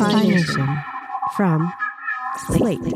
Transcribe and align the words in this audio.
Hi-Phi 0.00 0.28
Nation 0.28 0.78
from 1.36 1.72
Slate. 2.46 2.94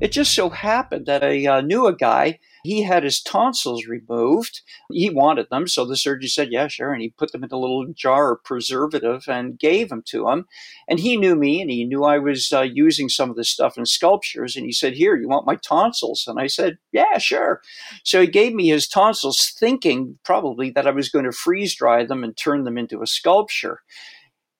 It 0.00 0.12
just 0.12 0.32
so 0.32 0.50
happened 0.50 1.06
that 1.06 1.24
I 1.24 1.44
uh, 1.46 1.60
knew 1.60 1.86
a 1.86 1.96
guy. 1.96 2.38
He 2.62 2.82
had 2.82 3.02
his 3.02 3.20
tonsils 3.20 3.86
removed. 3.86 4.62
He 4.92 5.10
wanted 5.10 5.48
them, 5.50 5.66
so 5.66 5.84
the 5.84 5.96
surgeon 5.96 6.28
said, 6.28 6.52
"Yeah, 6.52 6.68
sure." 6.68 6.92
And 6.92 7.02
he 7.02 7.10
put 7.10 7.32
them 7.32 7.42
in 7.42 7.50
a 7.50 7.58
little 7.58 7.86
jar 7.94 8.32
of 8.32 8.44
preservative 8.44 9.24
and 9.26 9.58
gave 9.58 9.88
them 9.88 10.02
to 10.06 10.28
him. 10.28 10.46
And 10.88 11.00
he 11.00 11.16
knew 11.16 11.34
me, 11.34 11.60
and 11.60 11.70
he 11.70 11.84
knew 11.84 12.04
I 12.04 12.18
was 12.18 12.52
uh, 12.52 12.62
using 12.62 13.08
some 13.08 13.28
of 13.28 13.36
this 13.36 13.50
stuff 13.50 13.76
in 13.76 13.86
sculptures. 13.86 14.56
And 14.56 14.66
he 14.66 14.72
said, 14.72 14.94
"Here, 14.94 15.16
you 15.16 15.28
want 15.28 15.46
my 15.46 15.56
tonsils?" 15.56 16.24
And 16.28 16.38
I 16.38 16.46
said, 16.46 16.78
"Yeah, 16.92 17.18
sure." 17.18 17.60
So 18.04 18.20
he 18.20 18.26
gave 18.28 18.54
me 18.54 18.68
his 18.68 18.86
tonsils, 18.86 19.52
thinking 19.58 20.18
probably 20.24 20.70
that 20.70 20.86
I 20.86 20.92
was 20.92 21.08
going 21.08 21.24
to 21.24 21.32
freeze 21.32 21.74
dry 21.74 22.04
them 22.04 22.22
and 22.22 22.36
turn 22.36 22.64
them 22.64 22.78
into 22.78 23.02
a 23.02 23.06
sculpture 23.06 23.80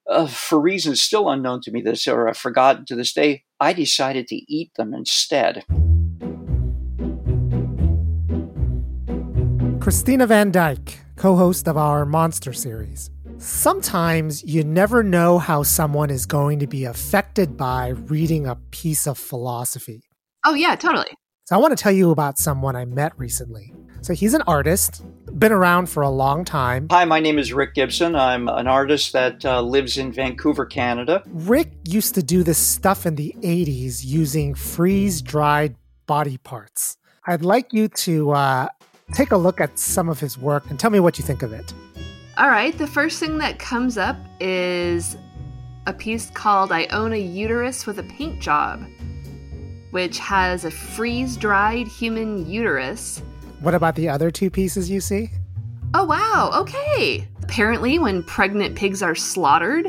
uh, 0.08 0.26
for 0.26 0.60
reasons 0.60 1.02
still 1.02 1.28
unknown 1.28 1.60
to 1.62 1.70
me 1.70 1.80
this 1.80 2.06
or 2.06 2.28
I've 2.28 2.36
forgotten 2.36 2.84
to 2.86 2.96
this 2.96 3.12
day, 3.12 3.44
I 3.60 3.72
decided 3.72 4.26
to 4.28 4.36
eat 4.36 4.72
them 4.76 4.92
instead. 4.94 5.64
Christina 9.80 10.26
Van 10.26 10.50
Dyke, 10.50 10.98
co 11.16 11.36
host 11.36 11.68
of 11.68 11.76
our 11.76 12.06
Monster 12.06 12.52
series. 12.52 13.10
Sometimes 13.38 14.42
you 14.44 14.64
never 14.64 15.02
know 15.02 15.38
how 15.38 15.62
someone 15.62 16.08
is 16.08 16.24
going 16.24 16.58
to 16.60 16.66
be 16.66 16.84
affected 16.84 17.56
by 17.56 17.88
reading 17.88 18.46
a 18.46 18.56
piece 18.70 19.06
of 19.06 19.18
philosophy. 19.18 20.02
Oh, 20.46 20.54
yeah, 20.54 20.76
totally. 20.76 21.08
So 21.46 21.56
I 21.56 21.58
want 21.58 21.76
to 21.76 21.82
tell 21.82 21.92
you 21.92 22.10
about 22.10 22.38
someone 22.38 22.76
I 22.76 22.86
met 22.86 23.12
recently. 23.18 23.74
So 24.04 24.12
he's 24.12 24.34
an 24.34 24.42
artist, 24.42 25.02
been 25.38 25.50
around 25.50 25.88
for 25.88 26.02
a 26.02 26.10
long 26.10 26.44
time. 26.44 26.88
Hi, 26.90 27.06
my 27.06 27.20
name 27.20 27.38
is 27.38 27.54
Rick 27.54 27.72
Gibson. 27.72 28.14
I'm 28.14 28.48
an 28.48 28.66
artist 28.66 29.14
that 29.14 29.42
uh, 29.46 29.62
lives 29.62 29.96
in 29.96 30.12
Vancouver, 30.12 30.66
Canada. 30.66 31.22
Rick 31.24 31.70
used 31.88 32.14
to 32.16 32.22
do 32.22 32.42
this 32.42 32.58
stuff 32.58 33.06
in 33.06 33.14
the 33.14 33.34
80s 33.40 34.04
using 34.04 34.54
freeze 34.54 35.22
dried 35.22 35.76
body 36.06 36.36
parts. 36.36 36.98
I'd 37.26 37.46
like 37.46 37.72
you 37.72 37.88
to 37.88 38.32
uh, 38.32 38.68
take 39.14 39.32
a 39.32 39.38
look 39.38 39.58
at 39.58 39.78
some 39.78 40.10
of 40.10 40.20
his 40.20 40.36
work 40.36 40.68
and 40.68 40.78
tell 40.78 40.90
me 40.90 41.00
what 41.00 41.18
you 41.18 41.24
think 41.24 41.42
of 41.42 41.54
it. 41.54 41.72
All 42.36 42.50
right, 42.50 42.76
the 42.76 42.86
first 42.86 43.20
thing 43.20 43.38
that 43.38 43.58
comes 43.58 43.96
up 43.96 44.18
is 44.38 45.16
a 45.86 45.94
piece 45.94 46.28
called 46.28 46.72
I 46.72 46.84
Own 46.88 47.14
a 47.14 47.18
Uterus 47.18 47.86
with 47.86 47.98
a 47.98 48.04
Paint 48.04 48.42
Job, 48.42 48.84
which 49.92 50.18
has 50.18 50.66
a 50.66 50.70
freeze 50.70 51.38
dried 51.38 51.88
human 51.88 52.46
uterus. 52.46 53.22
What 53.64 53.72
about 53.74 53.94
the 53.94 54.10
other 54.10 54.30
two 54.30 54.50
pieces 54.50 54.90
you 54.90 55.00
see? 55.00 55.30
Oh, 55.94 56.04
wow, 56.04 56.50
okay. 56.52 57.26
Apparently, 57.42 57.98
when 57.98 58.22
pregnant 58.22 58.76
pigs 58.76 59.02
are 59.02 59.14
slaughtered, 59.14 59.86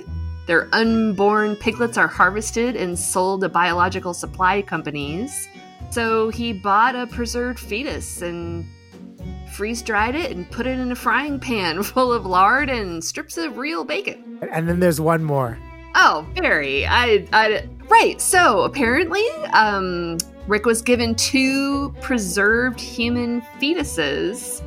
their 0.47 0.69
unborn 0.71 1.57
piglets 1.57 1.97
are 1.97 2.07
harvested 2.07 2.77
and 2.77 2.97
sold 2.97 3.41
to 3.41 3.49
biological 3.49 4.13
supply 4.13 4.61
companies. 4.61 5.49
So 5.89 6.29
he 6.29 6.53
bought 6.53 6.95
a 6.95 7.05
preserved 7.07 7.59
fetus 7.59 8.21
and 8.21 8.65
freeze 9.51 9.81
dried 9.81 10.15
it 10.15 10.31
and 10.31 10.49
put 10.49 10.67
it 10.67 10.79
in 10.79 10.93
a 10.93 10.95
frying 10.95 11.37
pan 11.37 11.83
full 11.83 12.13
of 12.13 12.25
lard 12.25 12.69
and 12.69 13.03
strips 13.03 13.35
of 13.35 13.57
real 13.57 13.83
bacon. 13.83 14.39
And 14.53 14.69
then 14.69 14.79
there's 14.79 15.01
one 15.01 15.21
more. 15.21 15.59
Oh, 15.95 16.25
very. 16.33 16.85
I, 16.85 17.27
I, 17.33 17.67
right. 17.89 18.21
So 18.21 18.61
apparently, 18.61 19.27
um, 19.51 20.17
Rick 20.47 20.65
was 20.65 20.81
given 20.81 21.15
two 21.15 21.89
preserved 22.01 22.79
human 22.79 23.41
fetuses. 23.59 24.61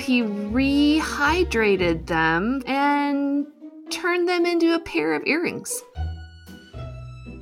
He 0.00 0.22
rehydrated 0.22 2.06
them 2.06 2.62
and 2.66 3.46
turned 3.90 4.26
them 4.28 4.46
into 4.46 4.74
a 4.74 4.80
pair 4.80 5.12
of 5.14 5.22
earrings. 5.26 5.82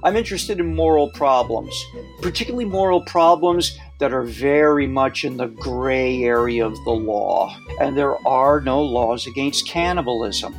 I'm 0.05 0.17
interested 0.17 0.59
in 0.59 0.75
moral 0.75 1.11
problems, 1.11 1.73
particularly 2.21 2.65
moral 2.65 3.03
problems 3.03 3.79
that 4.01 4.13
are 4.13 4.25
very 4.25 4.89
much 4.89 5.23
in 5.23 5.37
the 5.37 5.47
gray 5.47 6.25
area 6.25 6.67
of 6.67 6.75
the 6.85 6.91
law. 6.91 7.57
And 7.81 7.97
there 7.97 8.17
are 8.27 8.61
no 8.61 8.83
laws 8.83 9.29
against 9.29 9.69
cannibalism. 9.69 10.53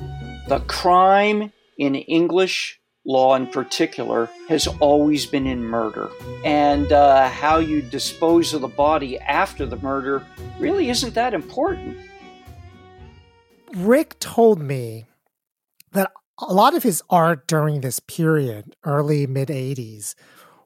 The 0.47 0.61
crime 0.67 1.51
in 1.77 1.95
English 1.95 2.79
law 3.05 3.35
in 3.35 3.47
particular 3.47 4.29
has 4.47 4.67
always 4.67 5.25
been 5.25 5.45
in 5.45 5.63
murder. 5.63 6.09
And 6.45 6.91
uh, 6.91 7.29
how 7.29 7.57
you 7.57 7.81
dispose 7.81 8.53
of 8.53 8.61
the 8.61 8.67
body 8.67 9.19
after 9.19 9.65
the 9.65 9.77
murder 9.77 10.25
really 10.59 10.89
isn't 10.89 11.13
that 11.15 11.33
important. 11.33 11.97
Rick 13.75 14.19
told 14.19 14.61
me 14.61 15.05
that 15.91 16.11
a 16.39 16.53
lot 16.53 16.75
of 16.75 16.83
his 16.83 17.01
art 17.09 17.47
during 17.47 17.81
this 17.81 17.99
period, 17.99 18.75
early 18.83 19.27
mid 19.27 19.49
80s, 19.49 20.15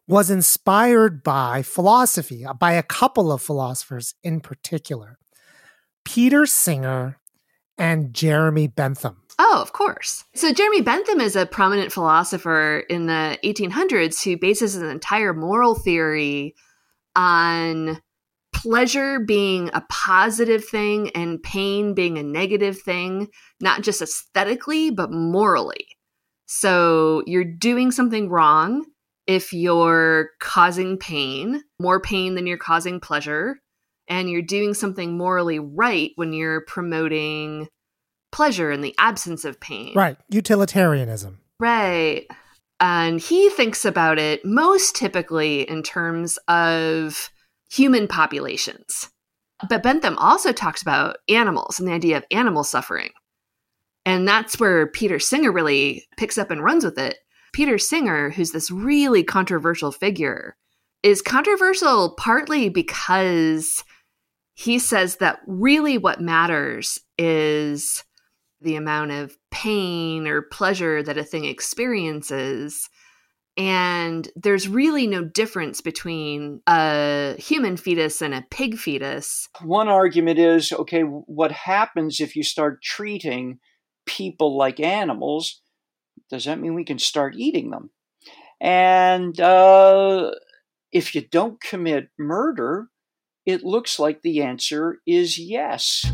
was 0.07 0.29
inspired 0.29 1.23
by 1.23 1.61
philosophy, 1.61 2.45
uh, 2.45 2.53
by 2.53 2.73
a 2.73 2.83
couple 2.83 3.31
of 3.31 3.41
philosophers 3.41 4.15
in 4.23 4.39
particular 4.39 5.17
Peter 6.05 6.45
Singer 6.45 7.19
and 7.77 8.13
Jeremy 8.13 8.67
Bentham. 8.67 9.21
Oh, 9.39 9.61
of 9.61 9.71
course. 9.73 10.23
So 10.33 10.51
Jeremy 10.51 10.81
Bentham 10.81 11.21
is 11.21 11.35
a 11.35 11.45
prominent 11.45 11.91
philosopher 11.91 12.79
in 12.89 13.05
the 13.05 13.37
1800s 13.43 14.23
who 14.23 14.37
bases 14.37 14.73
his 14.73 14.81
entire 14.81 15.33
moral 15.33 15.75
theory 15.75 16.55
on 17.15 18.01
pleasure 18.53 19.19
being 19.19 19.69
a 19.73 19.85
positive 19.89 20.65
thing 20.65 21.11
and 21.11 21.41
pain 21.43 21.93
being 21.93 22.17
a 22.17 22.23
negative 22.23 22.79
thing, 22.79 23.27
not 23.61 23.83
just 23.83 24.01
aesthetically, 24.01 24.89
but 24.89 25.11
morally. 25.11 25.87
So 26.47 27.21
you're 27.27 27.43
doing 27.43 27.91
something 27.91 28.29
wrong 28.29 28.85
if 29.27 29.53
you're 29.53 30.29
causing 30.39 30.97
pain, 30.97 31.63
more 31.79 31.99
pain 31.99 32.33
than 32.33 32.47
you're 32.47 32.57
causing 32.57 32.99
pleasure, 32.99 33.59
and 34.07 34.29
you're 34.29 34.41
doing 34.41 34.73
something 34.73 35.17
morally 35.17 35.59
right 35.59 36.11
when 36.15 36.33
you're 36.33 36.61
promoting 36.61 37.67
pleasure 38.37 38.71
in 38.71 38.81
the 38.81 38.93
absence 38.99 39.45
of 39.45 39.59
pain. 39.59 39.93
Right. 39.95 40.15
Utilitarianism. 40.29 41.39
Right. 41.59 42.27
And 42.79 43.19
he 43.19 43.49
thinks 43.49 43.83
about 43.83 44.19
it 44.19 44.45
most 44.45 44.95
typically 44.95 45.67
in 45.67 45.81
terms 45.81 46.37
of 46.47 47.31
human 47.71 48.07
populations. 48.07 49.09
But 49.67 49.81
Bentham 49.81 50.19
also 50.19 50.51
talks 50.51 50.83
about 50.83 51.17
animals 51.27 51.79
and 51.79 51.87
the 51.87 51.93
idea 51.93 52.15
of 52.15 52.25
animal 52.29 52.63
suffering. 52.63 53.09
And 54.05 54.27
that's 54.27 54.59
where 54.59 54.85
Peter 54.85 55.17
Singer 55.17 55.51
really 55.51 56.05
picks 56.15 56.37
up 56.37 56.51
and 56.51 56.63
runs 56.63 56.85
with 56.85 56.99
it. 56.99 57.17
Peter 57.53 57.79
Singer, 57.79 58.29
who's 58.29 58.51
this 58.51 58.69
really 58.69 59.23
controversial 59.23 59.91
figure, 59.91 60.55
is 61.01 61.23
controversial 61.23 62.13
partly 62.19 62.69
because 62.69 63.83
he 64.53 64.77
says 64.77 65.15
that 65.15 65.39
really 65.47 65.97
what 65.97 66.21
matters 66.21 66.99
is 67.17 68.03
the 68.61 68.75
amount 68.75 69.11
of 69.11 69.37
pain 69.51 70.27
or 70.27 70.41
pleasure 70.41 71.03
that 71.03 71.17
a 71.17 71.23
thing 71.23 71.45
experiences. 71.45 72.89
And 73.55 74.27
there's 74.35 74.67
really 74.67 75.07
no 75.07 75.23
difference 75.23 75.81
between 75.81 76.61
a 76.67 77.35
human 77.39 77.75
fetus 77.77 78.21
and 78.21 78.33
a 78.33 78.45
pig 78.51 78.77
fetus. 78.77 79.47
One 79.63 79.87
argument 79.87 80.37
is 80.37 80.71
okay, 80.71 81.01
what 81.01 81.51
happens 81.51 82.19
if 82.19 82.35
you 82.35 82.43
start 82.43 82.83
treating 82.83 83.59
people 84.05 84.57
like 84.57 84.79
animals? 84.79 85.61
Does 86.29 86.45
that 86.45 86.59
mean 86.59 86.75
we 86.75 86.83
can 86.83 86.99
start 86.99 87.35
eating 87.35 87.71
them? 87.71 87.89
And 88.59 89.39
uh, 89.39 90.31
if 90.91 91.15
you 91.15 91.21
don't 91.21 91.61
commit 91.61 92.09
murder, 92.17 92.87
it 93.45 93.63
looks 93.63 93.97
like 93.97 94.21
the 94.21 94.41
answer 94.41 94.97
is 95.05 95.39
yes. 95.39 96.05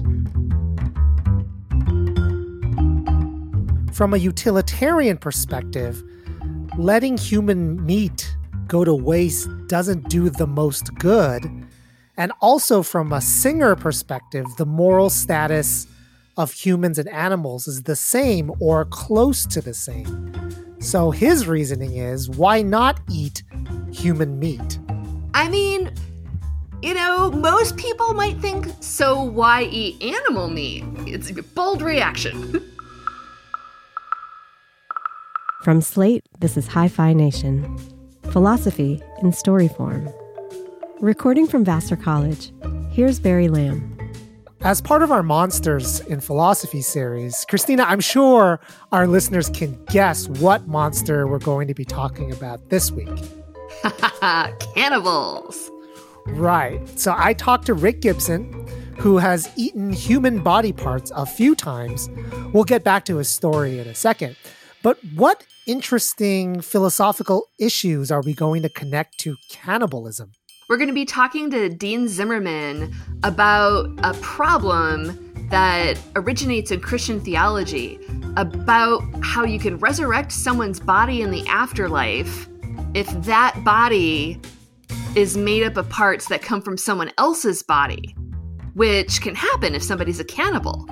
From 3.93 4.15
a 4.15 4.17
utilitarian 4.17 5.17
perspective, 5.17 6.03
letting 6.79 7.15
human 7.15 7.85
meat 7.85 8.35
go 8.65 8.83
to 8.83 8.95
waste 8.95 9.47
doesn't 9.67 10.09
do 10.09 10.31
the 10.31 10.47
most 10.47 10.95
good. 10.95 11.43
And 12.17 12.31
also, 12.41 12.81
from 12.81 13.13
a 13.13 13.21
Singer 13.21 13.75
perspective, 13.75 14.47
the 14.57 14.65
moral 14.65 15.11
status 15.11 15.85
of 16.37 16.51
humans 16.51 16.97
and 16.97 17.07
animals 17.09 17.67
is 17.67 17.83
the 17.83 17.95
same 17.95 18.51
or 18.59 18.85
close 18.85 19.45
to 19.45 19.61
the 19.61 19.75
same. 19.75 20.33
So, 20.79 21.11
his 21.11 21.47
reasoning 21.47 21.95
is 21.95 22.31
why 22.31 22.63
not 22.63 22.99
eat 23.11 23.43
human 23.91 24.39
meat? 24.39 24.79
I 25.35 25.49
mean, 25.49 25.93
you 26.81 26.95
know, 26.95 27.31
most 27.31 27.77
people 27.77 28.15
might 28.15 28.39
think, 28.39 28.67
so 28.79 29.21
why 29.21 29.65
eat 29.65 30.01
animal 30.01 30.49
meat? 30.49 30.83
It's 31.05 31.29
a 31.29 31.43
bold 31.43 31.83
reaction. 31.83 32.59
From 35.63 35.79
Slate, 35.79 36.25
this 36.41 36.57
is 36.57 36.67
Hi 36.67 36.89
Phi 36.89 37.13
Nation 37.13 37.79
Philosophy 38.31 39.01
in 39.21 39.31
Story 39.31 39.69
Form. 39.69 40.09
Recording 40.99 41.47
from 41.47 41.63
Vassar 41.63 41.95
College, 41.95 42.51
here's 42.91 43.17
Barry 43.17 43.47
Lam. 43.47 43.97
As 44.59 44.81
part 44.81 45.03
of 45.03 45.09
our 45.09 45.23
Monsters 45.23 46.01
in 46.01 46.19
Philosophy 46.19 46.81
series, 46.81 47.45
Christina, 47.47 47.83
I'm 47.83 48.01
sure 48.01 48.59
our 48.91 49.07
listeners 49.07 49.49
can 49.51 49.81
guess 49.85 50.27
what 50.27 50.67
monster 50.67 51.27
we're 51.27 51.39
going 51.39 51.69
to 51.69 51.73
be 51.73 51.85
talking 51.85 52.33
about 52.33 52.69
this 52.69 52.91
week. 52.91 53.23
Cannibals. 54.75 55.71
Right. 56.25 56.81
So 56.99 57.15
I 57.17 57.31
talked 57.35 57.67
to 57.67 57.73
Rick 57.73 58.01
Gibson, 58.01 58.67
who 58.97 59.17
has 59.17 59.49
eaten 59.55 59.93
human 59.93 60.43
body 60.43 60.73
parts 60.73 61.09
a 61.15 61.25
few 61.25 61.55
times. 61.55 62.09
We'll 62.51 62.65
get 62.65 62.83
back 62.83 63.05
to 63.05 63.15
his 63.15 63.29
story 63.29 63.79
in 63.79 63.87
a 63.87 63.95
second. 63.95 64.35
But 64.83 64.99
what 65.15 65.45
interesting 65.65 66.59
philosophical 66.59 67.47
issues 67.57 68.11
are 68.11 68.21
we 68.21 68.33
going 68.33 68.63
to 68.63 68.69
connect 68.69 69.17
to 69.19 69.37
cannibalism? 69.49 70.33
We're 70.67 70.75
going 70.75 70.89
to 70.89 70.93
be 70.93 71.05
talking 71.05 71.49
to 71.51 71.69
Dean 71.69 72.09
Zimmerman 72.09 72.93
about 73.23 73.87
a 74.03 74.13
problem 74.15 75.47
that 75.49 75.97
originates 76.17 76.69
in 76.69 76.81
Christian 76.81 77.21
theology 77.21 77.97
about 78.35 79.01
how 79.21 79.45
you 79.45 79.57
can 79.57 79.77
resurrect 79.77 80.33
someone's 80.33 80.81
body 80.81 81.21
in 81.21 81.31
the 81.31 81.47
afterlife 81.47 82.49
if 82.93 83.09
that 83.23 83.63
body 83.63 84.37
is 85.15 85.37
made 85.37 85.63
up 85.63 85.77
of 85.77 85.89
parts 85.89 86.27
that 86.27 86.41
come 86.41 86.61
from 86.61 86.77
someone 86.77 87.11
else's 87.17 87.63
body, 87.63 88.13
which 88.73 89.21
can 89.21 89.33
happen 89.33 89.75
if 89.75 89.83
somebody's 89.83 90.19
a 90.19 90.25
cannibal. 90.25 90.85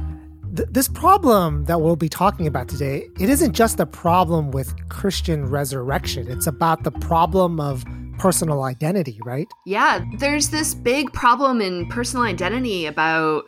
Th- 0.55 0.67
this 0.69 0.87
problem 0.87 1.65
that 1.65 1.81
we'll 1.81 1.95
be 1.95 2.09
talking 2.09 2.47
about 2.47 2.67
today, 2.67 3.07
it 3.19 3.29
isn't 3.29 3.53
just 3.53 3.79
a 3.79 3.85
problem 3.85 4.51
with 4.51 4.73
Christian 4.89 5.45
resurrection. 5.45 6.27
It's 6.29 6.47
about 6.47 6.83
the 6.83 6.91
problem 6.91 7.59
of 7.59 7.85
personal 8.17 8.63
identity, 8.63 9.19
right? 9.23 9.47
Yeah, 9.65 10.03
there's 10.17 10.49
this 10.49 10.75
big 10.75 11.11
problem 11.13 11.61
in 11.61 11.87
personal 11.87 12.25
identity 12.25 12.85
about 12.85 13.45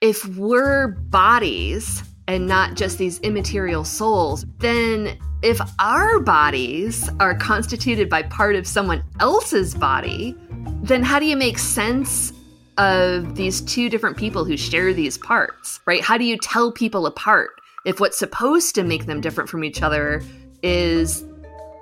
if 0.00 0.24
we're 0.36 0.88
bodies 0.88 2.02
and 2.28 2.46
not 2.46 2.74
just 2.74 2.98
these 2.98 3.18
immaterial 3.20 3.84
souls, 3.84 4.44
then 4.58 5.18
if 5.42 5.60
our 5.78 6.20
bodies 6.20 7.10
are 7.20 7.34
constituted 7.34 8.08
by 8.08 8.22
part 8.22 8.56
of 8.56 8.66
someone 8.66 9.02
else's 9.20 9.74
body, 9.74 10.36
then 10.82 11.02
how 11.02 11.18
do 11.18 11.26
you 11.26 11.36
make 11.36 11.58
sense 11.58 12.32
of 12.78 13.36
these 13.36 13.60
two 13.60 13.88
different 13.88 14.16
people 14.16 14.44
who 14.44 14.56
share 14.56 14.92
these 14.92 15.18
parts, 15.18 15.80
right? 15.86 16.00
How 16.00 16.18
do 16.18 16.24
you 16.24 16.36
tell 16.38 16.72
people 16.72 17.06
apart 17.06 17.60
if 17.84 18.00
what's 18.00 18.18
supposed 18.18 18.74
to 18.74 18.82
make 18.82 19.06
them 19.06 19.20
different 19.20 19.48
from 19.50 19.64
each 19.64 19.82
other 19.82 20.22
is 20.62 21.24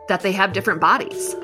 that 0.08 0.20
they 0.20 0.32
have 0.32 0.52
different 0.52 0.80
bodies? 0.80 1.34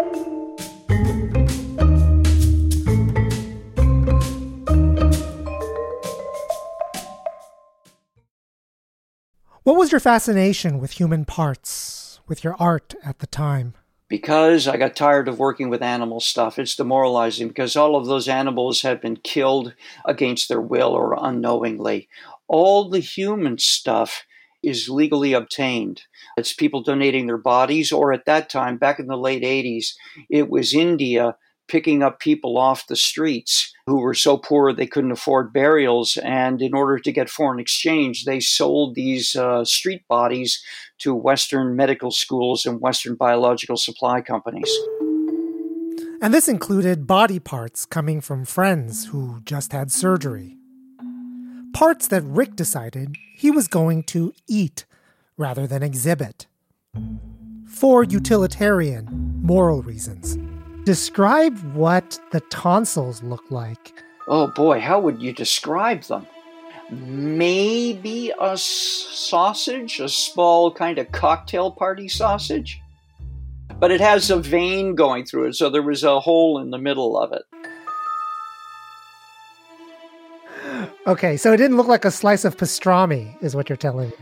What 9.63 9.77
was 9.77 9.93
your 9.93 10.01
fascination 10.01 10.79
with 10.79 10.93
human 10.93 11.27
parts, 11.27 12.21
with 12.27 12.43
your 12.43 12.57
art 12.59 12.95
at 13.05 13.19
the 13.19 13.27
time? 13.27 13.75
Because 14.09 14.67
I 14.67 14.77
got 14.79 14.97
tired 14.97 15.29
of 15.29 15.39
working 15.39 15.69
with 15.69 15.83
animal 15.83 16.21
stuff. 16.21 16.59
It's 16.59 16.77
demoralizing 16.77 17.49
because 17.49 17.77
all 17.77 17.95
of 17.95 18.07
those 18.07 18.27
animals 18.27 18.83
have 18.83 19.03
been 19.03 19.17
killed 19.17 19.75
against 20.05 20.49
their 20.49 20.63
will 20.63 20.91
or 20.91 21.17
unknowingly. 21.21 22.09
All 22.47 22.89
the 22.89 23.01
human 23.01 23.59
stuff 23.59 24.25
is 24.63 24.89
legally 24.89 25.35
obtained. 25.35 26.03
It's 26.37 26.53
people 26.53 26.83
donating 26.83 27.27
their 27.27 27.39
bodies, 27.39 27.93
or 27.93 28.13
at 28.13 28.25
that 28.27 28.49
time, 28.49 28.77
back 28.77 28.99
in 28.99 29.07
the 29.07 29.17
late 29.17 29.43
80s, 29.43 29.95
it 30.29 30.49
was 30.49 30.75
India 30.75 31.37
picking 31.69 32.03
up 32.03 32.19
people 32.19 32.57
off 32.57 32.87
the 32.87 32.97
streets 32.97 33.73
who 33.87 34.01
were 34.01 34.15
so 34.15 34.37
poor 34.37 34.73
they 34.73 34.87
couldn't 34.87 35.13
afford 35.13 35.53
burials. 35.53 36.17
And 36.17 36.61
in 36.61 36.75
order 36.75 36.99
to 36.99 37.13
get 37.13 37.29
foreign 37.31 37.61
exchange, 37.61 38.25
they 38.25 38.41
sold 38.41 38.95
these 38.95 39.37
uh, 39.37 39.65
street 39.65 40.07
bodies 40.09 40.63
to 40.99 41.15
Western 41.15 41.77
medical 41.77 42.11
schools 42.11 42.67
and 42.67 42.81
Western 42.81 43.15
biological 43.15 43.77
supply 43.77 44.21
companies. 44.21 44.71
And 46.21 46.35
this 46.35 46.49
included 46.49 47.07
body 47.07 47.39
parts 47.39 47.87
coming 47.87 48.21
from 48.21 48.45
friends 48.45 49.07
who 49.07 49.41
just 49.45 49.73
had 49.73 49.93
surgery. 49.93 50.57
Parts 51.73 52.09
that 52.09 52.25
Rick 52.25 52.57
decided 52.57 53.17
he 53.37 53.51
was 53.51 53.69
going 53.69 54.03
to 54.05 54.33
eat 54.49 54.85
rather 55.37 55.67
than 55.67 55.83
exhibit. 55.83 56.47
For 57.67 58.03
utilitarian, 58.03 59.39
moral 59.41 59.83
reasons. 59.83 60.37
Describe 60.85 61.57
what 61.75 62.19
the 62.33 62.41
tonsils 62.51 63.23
look 63.23 63.45
like. 63.51 64.03
Oh 64.27 64.49
boy, 64.49 64.81
how 64.81 64.99
would 64.99 65.23
you 65.23 65.33
describe 65.33 66.03
them? 66.03 66.27
Maybe 66.91 68.33
a 68.41 68.57
sausage, 68.57 70.01
a 70.01 70.09
small 70.09 70.73
kind 70.73 70.99
of 70.99 71.13
cocktail 71.13 71.71
party 71.71 72.09
sausage. 72.09 72.81
But 73.79 73.91
it 73.91 74.01
has 74.01 74.31
a 74.31 74.39
vein 74.39 74.95
going 74.95 75.25
through 75.25 75.49
it, 75.49 75.55
so 75.55 75.71
there 75.71 75.83
was 75.83 76.03
a 76.03 76.19
hole 76.19 76.59
in 76.61 76.71
the 76.71 76.79
middle 76.79 77.19
of 77.19 77.33
it. 77.33 77.43
Okay, 81.07 81.37
so 81.37 81.53
it 81.53 81.59
didn't 81.59 81.77
look 81.77 81.89
like 81.89 82.05
a 82.05 82.11
slice 82.11 82.45
of 82.45 82.57
pastrami, 82.57 83.41
is 83.43 83.55
what 83.55 83.69
you're 83.69 83.77
telling 83.77 84.09
me. 84.09 84.17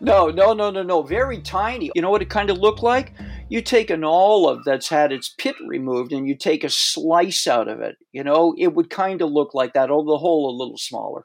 No, 0.00 0.28
no, 0.28 0.52
no, 0.52 0.70
no, 0.70 0.82
no. 0.82 1.02
Very 1.02 1.40
tiny. 1.40 1.90
You 1.94 2.02
know 2.02 2.10
what 2.10 2.22
it 2.22 2.30
kind 2.30 2.50
of 2.50 2.58
looked 2.58 2.82
like? 2.82 3.12
You 3.48 3.62
take 3.62 3.90
an 3.90 4.04
olive 4.04 4.60
that's 4.64 4.88
had 4.88 5.10
its 5.10 5.34
pit 5.38 5.56
removed 5.66 6.12
and 6.12 6.28
you 6.28 6.36
take 6.36 6.62
a 6.62 6.68
slice 6.68 7.46
out 7.46 7.66
of 7.66 7.80
it. 7.80 7.96
You 8.12 8.22
know, 8.22 8.54
it 8.56 8.74
would 8.74 8.90
kind 8.90 9.22
of 9.22 9.30
look 9.30 9.54
like 9.54 9.72
that, 9.72 9.90
although 9.90 10.12
the 10.12 10.18
hole 10.18 10.50
a 10.50 10.58
little 10.58 10.78
smaller. 10.78 11.24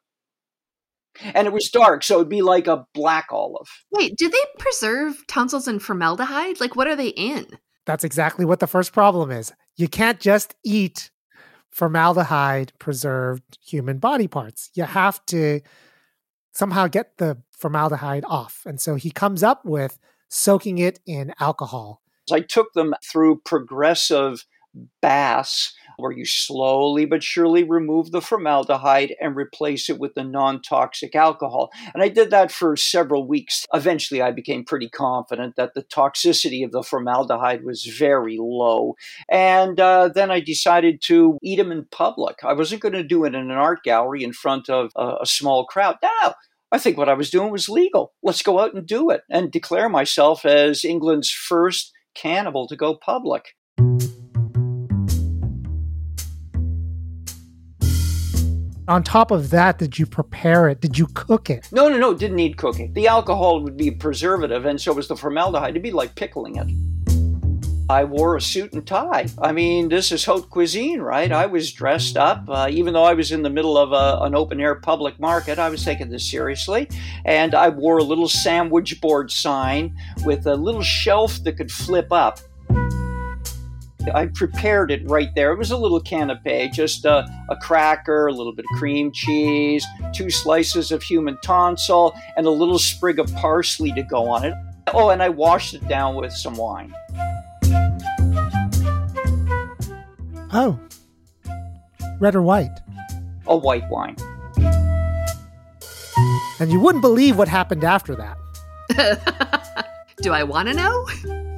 And 1.22 1.48
it 1.48 1.54
was 1.54 1.70
dark, 1.70 2.04
so 2.04 2.16
it'd 2.16 2.30
be 2.30 2.42
like 2.42 2.68
a 2.68 2.86
black 2.94 3.28
olive. 3.32 3.68
Wait, 3.92 4.16
do 4.18 4.30
they 4.30 4.46
preserve 4.58 5.16
tonsils 5.28 5.68
in 5.68 5.80
formaldehyde? 5.80 6.60
Like, 6.60 6.76
what 6.76 6.88
are 6.88 6.96
they 6.96 7.10
in? 7.10 7.46
That's 7.86 8.04
exactly 8.04 8.46
what 8.46 8.60
the 8.60 8.68
first 8.68 8.94
problem 8.94 9.32
is. 9.32 9.54
You 9.76 9.88
can't 9.88 10.20
just 10.20 10.56
eat 10.64 11.12
formaldehyde 11.72 12.74
preserved 12.80 13.58
human 13.64 13.98
body 13.98 14.28
parts. 14.28 14.70
You 14.74 14.84
have 14.84 15.26
to 15.28 15.62
somehow 16.54 16.88
get 16.88 17.18
the 17.18 17.38
formaldehyde 17.52 18.26
off. 18.26 18.62
And 18.66 18.80
so 18.80 18.96
he 18.96 19.12
comes 19.12 19.44
up 19.44 19.66
with 19.66 20.00
soaking 20.30 20.78
it 20.78 21.00
in 21.06 21.34
alcohol. 21.40 22.02
I 22.32 22.42
took 22.42 22.74
them 22.74 22.94
through 23.04 23.42
progressive 23.44 24.46
baths 25.02 25.74
where 25.98 26.12
you 26.12 26.26
slowly 26.26 27.06
but 27.06 27.24
surely 27.24 27.64
remove 27.64 28.12
the 28.12 28.22
formaldehyde 28.22 29.16
and 29.20 29.36
replace 29.36 29.90
it 29.90 30.00
with 30.00 30.14
the 30.16 30.24
non 30.24 30.62
toxic 30.62 31.16
alcohol. 31.16 31.72
And 31.94 32.04
I 32.04 32.10
did 32.10 32.32
that 32.32 32.52
for 32.52 32.76
several 32.76 33.28
weeks. 33.28 33.66
Eventually, 33.74 34.22
I 34.22 34.32
became 34.32 34.64
pretty 34.64 34.90
confident 34.90 35.56
that 35.56 35.74
the 35.74 35.84
toxicity 35.84 36.64
of 36.64 36.72
the 36.72 36.84
formaldehyde 36.84 37.64
was 37.64 37.86
very 37.86 38.38
low. 38.40 38.96
And 39.30 39.80
uh, 39.80 40.10
then 40.10 40.32
I 40.32 40.40
decided 40.40 41.02
to 41.04 41.38
eat 41.42 41.58
them 41.58 41.72
in 41.72 41.86
public. 41.92 42.44
I 42.44 42.54
wasn't 42.54 42.82
going 42.82 42.94
to 42.94 43.04
do 43.04 43.26
it 43.26 43.36
in 43.36 43.50
an 43.50 43.52
art 43.52 43.84
gallery 43.84 44.24
in 44.24 44.34
front 44.34 44.70
of 44.70 44.92
a, 44.96 45.18
a 45.22 45.26
small 45.26 45.66
crowd. 45.66 45.98
No, 46.02 46.34
I 46.72 46.80
think 46.80 46.98
what 46.98 47.10
I 47.10 47.14
was 47.14 47.30
doing 47.30 47.52
was 47.52 47.70
legal. 47.70 48.14
Let's 48.24 48.42
go 48.42 48.60
out 48.60 48.74
and 48.74 48.86
do 48.86 49.10
it 49.12 49.22
and 49.30 49.52
declare 49.52 49.90
myself 49.90 50.44
as 50.46 50.84
England's 50.84 51.30
first 51.30 51.92
cannibal 52.16 52.68
to 52.68 52.76
go 52.76 52.96
public. 52.96 53.56
On 58.88 59.02
top 59.02 59.32
of 59.32 59.50
that, 59.52 59.80
did 59.80 59.98
you 59.98 60.06
prepare 60.06 60.68
it? 60.68 60.82
Did 60.82 60.98
you 60.98 61.08
cook 61.14 61.50
it? 61.50 61.70
No, 61.72 61.88
no, 61.88 61.98
no, 61.98 62.14
didn't 62.14 62.36
need 62.36 62.58
cooking. 62.58 62.92
The 62.92 63.08
alcohol 63.08 63.62
would 63.62 63.78
be 63.78 63.92
preservative, 63.92 64.66
and 64.66 64.80
so 64.80 64.92
was 64.92 65.08
the 65.08 65.16
formaldehyde. 65.16 65.70
It'd 65.70 65.84
be 65.84 65.92
like 65.92 66.16
pickling 66.16 66.58
it. 66.58 66.68
I 67.90 68.04
wore 68.04 68.36
a 68.36 68.42
suit 68.42 68.74
and 68.74 68.86
tie. 68.86 69.28
I 69.42 69.52
mean, 69.52 69.88
this 69.88 70.12
is 70.12 70.26
haute 70.26 70.50
cuisine, 70.50 71.02
right? 71.02 71.32
I 71.32 71.46
was 71.46 71.72
dressed 71.72 72.18
up. 72.18 72.44
Uh, 72.48 72.68
even 72.70 72.94
though 72.94 73.04
I 73.04 73.14
was 73.14 73.32
in 73.32 73.44
the 73.44 73.50
middle 73.50 73.78
of 73.78 73.92
a, 73.92 74.24
an 74.24 74.36
open 74.36 74.60
air 74.60 74.76
public 74.76 75.20
market, 75.20 75.60
I 75.60 75.70
was 75.70 75.84
taking 75.84 76.10
this 76.10 76.30
seriously. 76.30 76.90
And 77.24 77.56
I 77.56 77.70
wore 77.70 77.98
a 77.98 78.04
little 78.04 78.30
sandwich 78.30 79.00
board 79.00 79.32
sign 79.32 79.96
with 80.26 80.46
a 80.46 80.56
little 80.56 80.82
shelf 80.82 81.44
that 81.44 81.58
could 81.58 81.72
flip 81.72 82.12
up. 82.12 82.40
I 84.14 84.28
prepared 84.28 84.92
it 84.92 85.08
right 85.08 85.30
there. 85.36 85.52
It 85.52 85.58
was 85.58 85.72
a 85.72 85.78
little 85.78 86.00
canape, 86.00 86.74
just 86.74 87.06
a, 87.06 87.26
a, 87.50 87.56
cracker, 87.56 88.28
a 88.28 88.34
little 88.34 88.54
bit 88.54 88.66
of 88.72 88.78
cream 88.78 89.12
cheese, 89.12 89.86
two 90.14 90.30
slices 90.30 90.92
of 90.92 91.02
human 91.02 91.38
tonsil, 91.42 92.14
and 92.36 92.46
a 92.46 92.50
little 92.50 92.80
sprig 92.80 93.20
of 93.20 93.34
parsley 93.36 93.92
to 93.94 94.04
go 94.04 94.30
on 94.30 94.44
it. 94.44 94.54
Oh, 94.94 95.10
and 95.10 95.24
I 95.24 95.30
washed 95.30 95.74
it 95.74 95.88
down 95.88 96.16
with 96.16 96.34
some 96.34 96.56
wine. 96.56 96.94
Oh, 100.56 100.80
red 102.20 102.36
or 102.36 102.42
white? 102.42 102.78
A 103.48 103.58
white 103.58 103.90
wine. 103.90 104.16
And 106.60 106.72
you 106.72 106.80
wouldn't 106.80 107.02
believe 107.02 107.38
what 107.38 107.48
happened 107.48 107.84
after 107.84 108.16
that. 108.16 108.38
Do 110.18 110.32
I 110.32 110.44
want 110.44 110.68
to 110.68 110.74
know? 110.74 111.06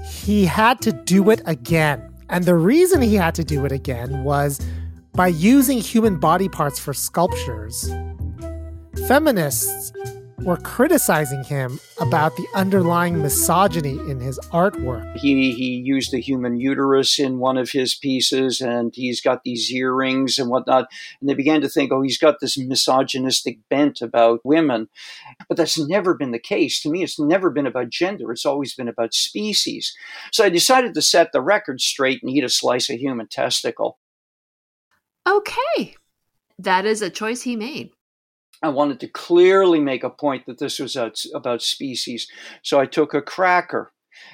He 0.06 0.46
had 0.46 0.82
to 0.82 0.92
do 0.92 1.30
it 1.30 1.42
again. 1.46 2.15
And 2.30 2.44
the 2.44 2.56
reason 2.56 3.02
he 3.02 3.16
had 3.16 3.36
to 3.36 3.44
do 3.44 3.66
it 3.66 3.72
again 3.72 4.24
was 4.24 4.60
by 5.14 5.28
using 5.28 5.80
human 5.80 6.20
body 6.20 6.50
parts 6.50 6.80
for 6.80 6.94
sculptures, 6.94 7.90
feminists 9.08 9.94
were 10.40 10.58
criticizing 10.58 11.44
him 11.44 11.80
about 12.00 12.36
the 12.36 12.48
underlying 12.54 13.22
misogyny 13.22 13.98
in 14.10 14.20
his 14.20 14.40
artwork. 14.52 15.16
He 15.18 15.54
he 15.54 15.78
used 15.78 16.12
the 16.12 16.20
human 16.20 16.60
uterus 16.60 17.18
in 17.20 17.40
one 17.40 17.58
of 17.58 17.72
his 17.72 17.96
pieces, 17.96 18.62
and 18.62 18.94
he's 18.94 19.22
got 19.22 19.44
these 19.44 19.72
earrings 19.72 20.38
and 20.38 20.50
whatnot. 20.50 20.88
And 21.20 21.30
they 21.30 21.34
began 21.34 21.62
to 21.62 21.70
think, 21.70 21.92
oh, 21.92 22.02
he's 22.02 22.18
got 22.18 22.40
this 22.40 22.58
misogynistic 22.58 23.60
bent 23.70 24.02
about 24.02 24.42
women. 24.44 24.90
But 25.48 25.58
that's 25.58 25.80
never 25.80 26.14
been 26.14 26.32
the 26.32 26.40
case. 26.40 26.82
To 26.82 26.90
me, 26.90 27.04
it's 27.04 27.20
never 27.20 27.50
been 27.50 27.68
about 27.68 27.90
gender. 27.90 28.32
It's 28.32 28.46
always 28.46 28.74
been 28.74 28.90
about 28.90 29.14
species. 29.14 29.96
So 30.32 30.44
I 30.44 30.50
decided 30.50 30.94
to 30.94 31.02
set 31.02 31.32
the 31.32 31.42
record 31.42 31.82
straight 31.82 32.22
and 32.22 32.32
eat 32.32 32.44
a 32.44 32.50
slice 32.50 32.90
of 32.90 33.00
human 33.00 33.28
testicle. 33.28 34.00
Okay. 35.28 35.96
That 36.60 36.86
is 36.86 37.02
a 37.02 37.10
choice 37.10 37.42
he 37.42 37.56
made. 37.56 37.92
I 38.66 38.70
wanted 38.70 39.00
to 39.02 39.08
clearly 39.08 39.80
make 39.80 40.04
a 40.04 40.10
point 40.10 40.46
that 40.48 40.60
this 40.60 40.80
was 40.80 40.98
about 41.34 41.62
species. 41.62 42.28
So 42.64 42.80
I 42.80 42.86
took 42.86 43.14
a 43.14 43.22
cracker 43.22 43.92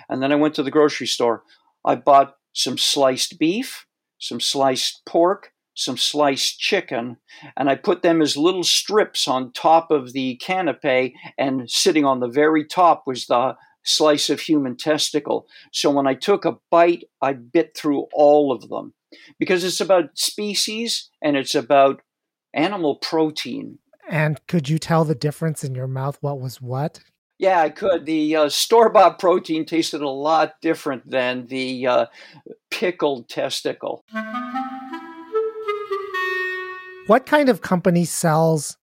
and 0.09 0.21
then 0.23 0.31
I 0.31 0.35
went 0.35 0.55
to 0.55 0.63
the 0.63 0.71
grocery 0.71 1.07
store. 1.07 1.43
I 1.85 1.95
bought 1.95 2.35
some 2.53 2.77
sliced 2.77 3.39
beef, 3.39 3.85
some 4.19 4.39
sliced 4.39 5.05
pork, 5.05 5.51
some 5.73 5.97
sliced 5.97 6.59
chicken, 6.59 7.17
and 7.57 7.69
I 7.69 7.75
put 7.75 8.01
them 8.01 8.21
as 8.21 8.37
little 8.37 8.63
strips 8.63 9.27
on 9.27 9.53
top 9.53 9.89
of 9.89 10.13
the 10.13 10.39
canapé, 10.43 11.13
and 11.37 11.69
sitting 11.69 12.05
on 12.05 12.19
the 12.19 12.27
very 12.27 12.65
top 12.65 13.03
was 13.07 13.27
the 13.27 13.55
slice 13.83 14.29
of 14.29 14.41
human 14.41 14.75
testicle. 14.77 15.47
So 15.71 15.89
when 15.89 16.07
I 16.07 16.13
took 16.13 16.45
a 16.45 16.57
bite, 16.69 17.05
I 17.21 17.33
bit 17.33 17.75
through 17.75 18.07
all 18.13 18.51
of 18.51 18.69
them 18.69 18.93
because 19.39 19.63
it's 19.63 19.81
about 19.81 20.17
species 20.17 21.09
and 21.21 21.35
it's 21.35 21.55
about 21.55 22.01
animal 22.53 22.97
protein. 22.97 23.79
And 24.11 24.45
could 24.45 24.67
you 24.67 24.77
tell 24.77 25.05
the 25.05 25.15
difference 25.15 25.63
in 25.63 25.73
your 25.73 25.87
mouth? 25.87 26.17
What 26.19 26.41
was 26.41 26.61
what? 26.61 26.99
Yeah, 27.39 27.61
I 27.61 27.69
could. 27.69 28.05
The 28.05 28.35
uh, 28.35 28.49
store 28.49 28.89
bought 28.89 29.19
protein 29.19 29.65
tasted 29.65 30.01
a 30.01 30.09
lot 30.09 30.55
different 30.61 31.09
than 31.09 31.47
the 31.47 31.87
uh, 31.87 32.05
pickled 32.69 33.29
testicle. 33.29 34.03
What 37.07 37.25
kind 37.25 37.47
of 37.47 37.61
company 37.61 38.03
sells 38.03 38.77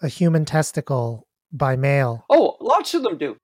a 0.00 0.08
human 0.08 0.44
testicle 0.44 1.26
by 1.52 1.74
mail? 1.74 2.24
Oh, 2.30 2.56
lots 2.60 2.94
of 2.94 3.02
them 3.02 3.18
do. 3.18 3.36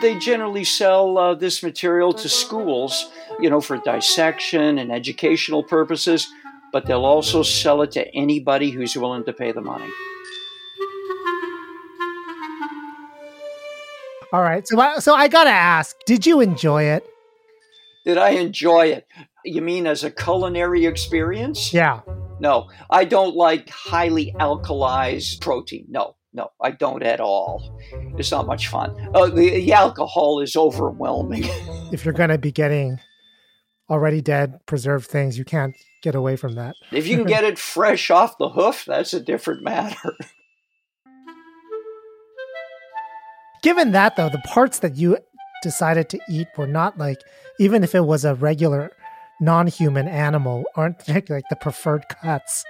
They 0.00 0.18
generally 0.18 0.64
sell 0.64 1.18
uh, 1.18 1.34
this 1.34 1.62
material 1.62 2.14
to 2.14 2.28
schools, 2.28 3.10
you 3.38 3.50
know, 3.50 3.60
for 3.60 3.76
dissection 3.76 4.78
and 4.78 4.90
educational 4.90 5.62
purposes 5.62 6.26
but 6.72 6.86
they'll 6.86 7.04
also 7.04 7.42
sell 7.42 7.82
it 7.82 7.92
to 7.92 8.14
anybody 8.14 8.70
who's 8.70 8.96
willing 8.96 9.24
to 9.24 9.32
pay 9.32 9.52
the 9.52 9.60
money. 9.60 9.88
All 14.32 14.42
right. 14.42 14.66
So, 14.66 14.78
I, 14.78 14.98
so 14.98 15.14
I 15.14 15.28
got 15.28 15.44
to 15.44 15.50
ask, 15.50 15.96
did 16.04 16.26
you 16.26 16.40
enjoy 16.40 16.84
it? 16.84 17.06
Did 18.04 18.18
I 18.18 18.30
enjoy 18.30 18.86
it? 18.88 19.06
You 19.44 19.62
mean 19.62 19.86
as 19.86 20.04
a 20.04 20.10
culinary 20.10 20.86
experience? 20.86 21.72
Yeah. 21.72 22.00
No, 22.38 22.68
I 22.90 23.04
don't 23.04 23.34
like 23.34 23.70
highly 23.70 24.34
alkalized 24.38 25.40
protein. 25.40 25.86
No, 25.88 26.16
no, 26.32 26.50
I 26.60 26.72
don't 26.72 27.02
at 27.02 27.20
all. 27.20 27.80
It's 28.18 28.30
not 28.30 28.46
much 28.46 28.68
fun. 28.68 28.94
Uh, 29.14 29.26
the, 29.26 29.50
the 29.50 29.72
alcohol 29.72 30.40
is 30.40 30.54
overwhelming. 30.54 31.44
if 31.92 32.04
you're 32.04 32.12
going 32.12 32.30
to 32.30 32.38
be 32.38 32.52
getting 32.52 33.00
already 33.88 34.20
dead 34.20 34.60
preserved 34.66 35.06
things, 35.06 35.38
you 35.38 35.44
can't 35.44 35.74
get 36.06 36.14
away 36.14 36.36
from 36.36 36.54
that. 36.54 36.76
If 36.92 37.08
you 37.08 37.16
can 37.16 37.26
get 37.26 37.42
it 37.42 37.58
fresh 37.74 38.10
off 38.10 38.38
the 38.38 38.48
hoof, 38.48 38.84
that's 38.86 39.12
a 39.12 39.20
different 39.20 39.62
matter. 39.62 40.16
Given 43.62 43.90
that, 43.92 44.14
though, 44.14 44.28
the 44.28 44.42
parts 44.46 44.78
that 44.78 44.96
you 44.96 45.18
decided 45.62 46.08
to 46.10 46.20
eat 46.30 46.46
were 46.56 46.68
not 46.68 46.96
like, 46.96 47.18
even 47.58 47.82
if 47.82 47.94
it 47.94 48.04
was 48.04 48.24
a 48.24 48.36
regular 48.36 48.92
non 49.40 49.66
human 49.66 50.06
animal, 50.06 50.64
aren't 50.76 51.08
like 51.08 51.44
the 51.50 51.56
preferred 51.60 52.04
cuts. 52.08 52.64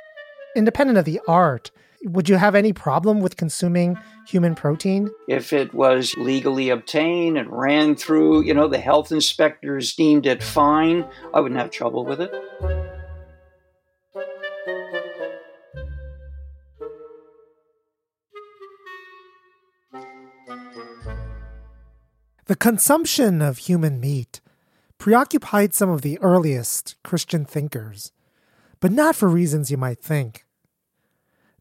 Independent 0.56 0.98
of 0.98 1.04
the 1.04 1.20
art, 1.28 1.70
would 2.04 2.30
you 2.30 2.36
have 2.36 2.54
any 2.54 2.72
problem 2.72 3.20
with 3.20 3.36
consuming 3.36 3.98
human 4.26 4.54
protein? 4.54 5.10
If 5.28 5.52
it 5.52 5.74
was 5.74 6.14
legally 6.16 6.70
obtained 6.70 7.36
and 7.36 7.52
ran 7.52 7.96
through, 7.96 8.44
you 8.44 8.54
know, 8.54 8.68
the 8.68 8.78
health 8.78 9.12
inspectors 9.12 9.94
deemed 9.94 10.24
it 10.24 10.42
fine, 10.42 11.06
I 11.34 11.40
wouldn't 11.40 11.60
have 11.60 11.70
trouble 11.70 12.06
with 12.06 12.22
it. 12.22 12.85
The 22.46 22.54
consumption 22.54 23.42
of 23.42 23.58
human 23.58 23.98
meat 23.98 24.40
preoccupied 24.98 25.74
some 25.74 25.90
of 25.90 26.02
the 26.02 26.16
earliest 26.20 26.94
Christian 27.02 27.44
thinkers, 27.44 28.12
but 28.78 28.92
not 28.92 29.16
for 29.16 29.28
reasons 29.28 29.68
you 29.68 29.76
might 29.76 29.98
think. 29.98 30.44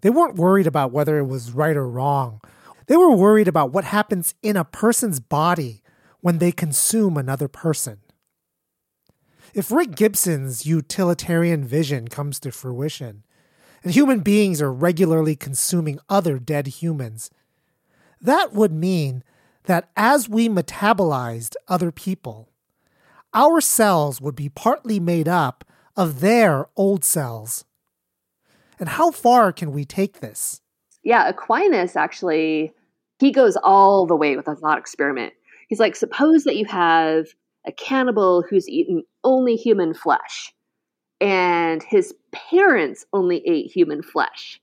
They 0.02 0.12
weren't 0.12 0.36
worried 0.36 0.68
about 0.68 0.92
whether 0.92 1.18
it 1.18 1.26
was 1.26 1.54
right 1.54 1.76
or 1.76 1.90
wrong. 1.90 2.40
They 2.86 2.96
were 2.98 3.16
worried 3.16 3.48
about 3.48 3.72
what 3.72 3.86
happens 3.86 4.36
in 4.44 4.56
a 4.56 4.64
person's 4.64 5.20
body 5.20 5.82
when 6.22 6.38
they 6.38 6.52
consume 6.52 7.18
another 7.18 7.48
person. 7.48 8.02
If 9.56 9.72
Rick 9.72 9.96
Gibson's 9.96 10.68
utilitarian 10.68 11.66
vision 11.66 12.10
comes 12.10 12.40
to 12.42 12.52
fruition, 12.52 13.24
and 13.82 13.92
human 13.92 14.20
beings 14.20 14.62
are 14.62 14.72
regularly 14.72 15.36
consuming 15.36 15.98
other 16.10 16.38
dead 16.38 16.68
humans, 16.68 17.32
that 18.22 18.54
would 18.54 18.72
mean 18.72 19.24
that 19.66 19.90
as 19.96 20.30
we 20.30 20.50
metabolized 20.50 21.56
other 21.68 21.92
people, 21.92 22.50
our 23.34 23.60
cells 23.62 24.22
would 24.22 24.36
be 24.36 24.50
partly 24.50 25.00
made 25.00 25.28
up 25.28 25.66
of 25.96 26.20
their 26.20 26.68
old 26.76 27.04
cells. 27.04 27.66
And 28.80 28.90
how 28.90 29.12
far 29.12 29.52
can 29.52 29.72
we 29.72 29.86
take 29.86 30.20
this? 30.20 30.62
Yeah, 31.04 31.28
Aquinas 31.30 31.96
actually, 31.96 32.74
he 33.20 33.32
goes 33.32 33.58
all 33.58 34.06
the 34.06 34.16
way 34.16 34.36
with 34.36 34.48
a 34.48 34.56
thought 34.56 34.78
experiment. 34.78 35.34
He's 35.70 35.80
like, 35.80 35.96
suppose 35.96 36.44
that 36.44 36.58
you 36.58 36.66
have 36.66 37.28
a 37.66 37.72
cannibal 37.72 38.44
who's 38.48 38.70
eaten 38.70 39.04
only 39.24 39.56
human 39.56 39.94
flesh, 39.94 40.54
and 41.20 41.82
his 41.84 42.14
parents 42.32 43.06
only 43.14 43.42
ate 43.48 43.72
human 43.72 44.04
flesh. 44.04 44.60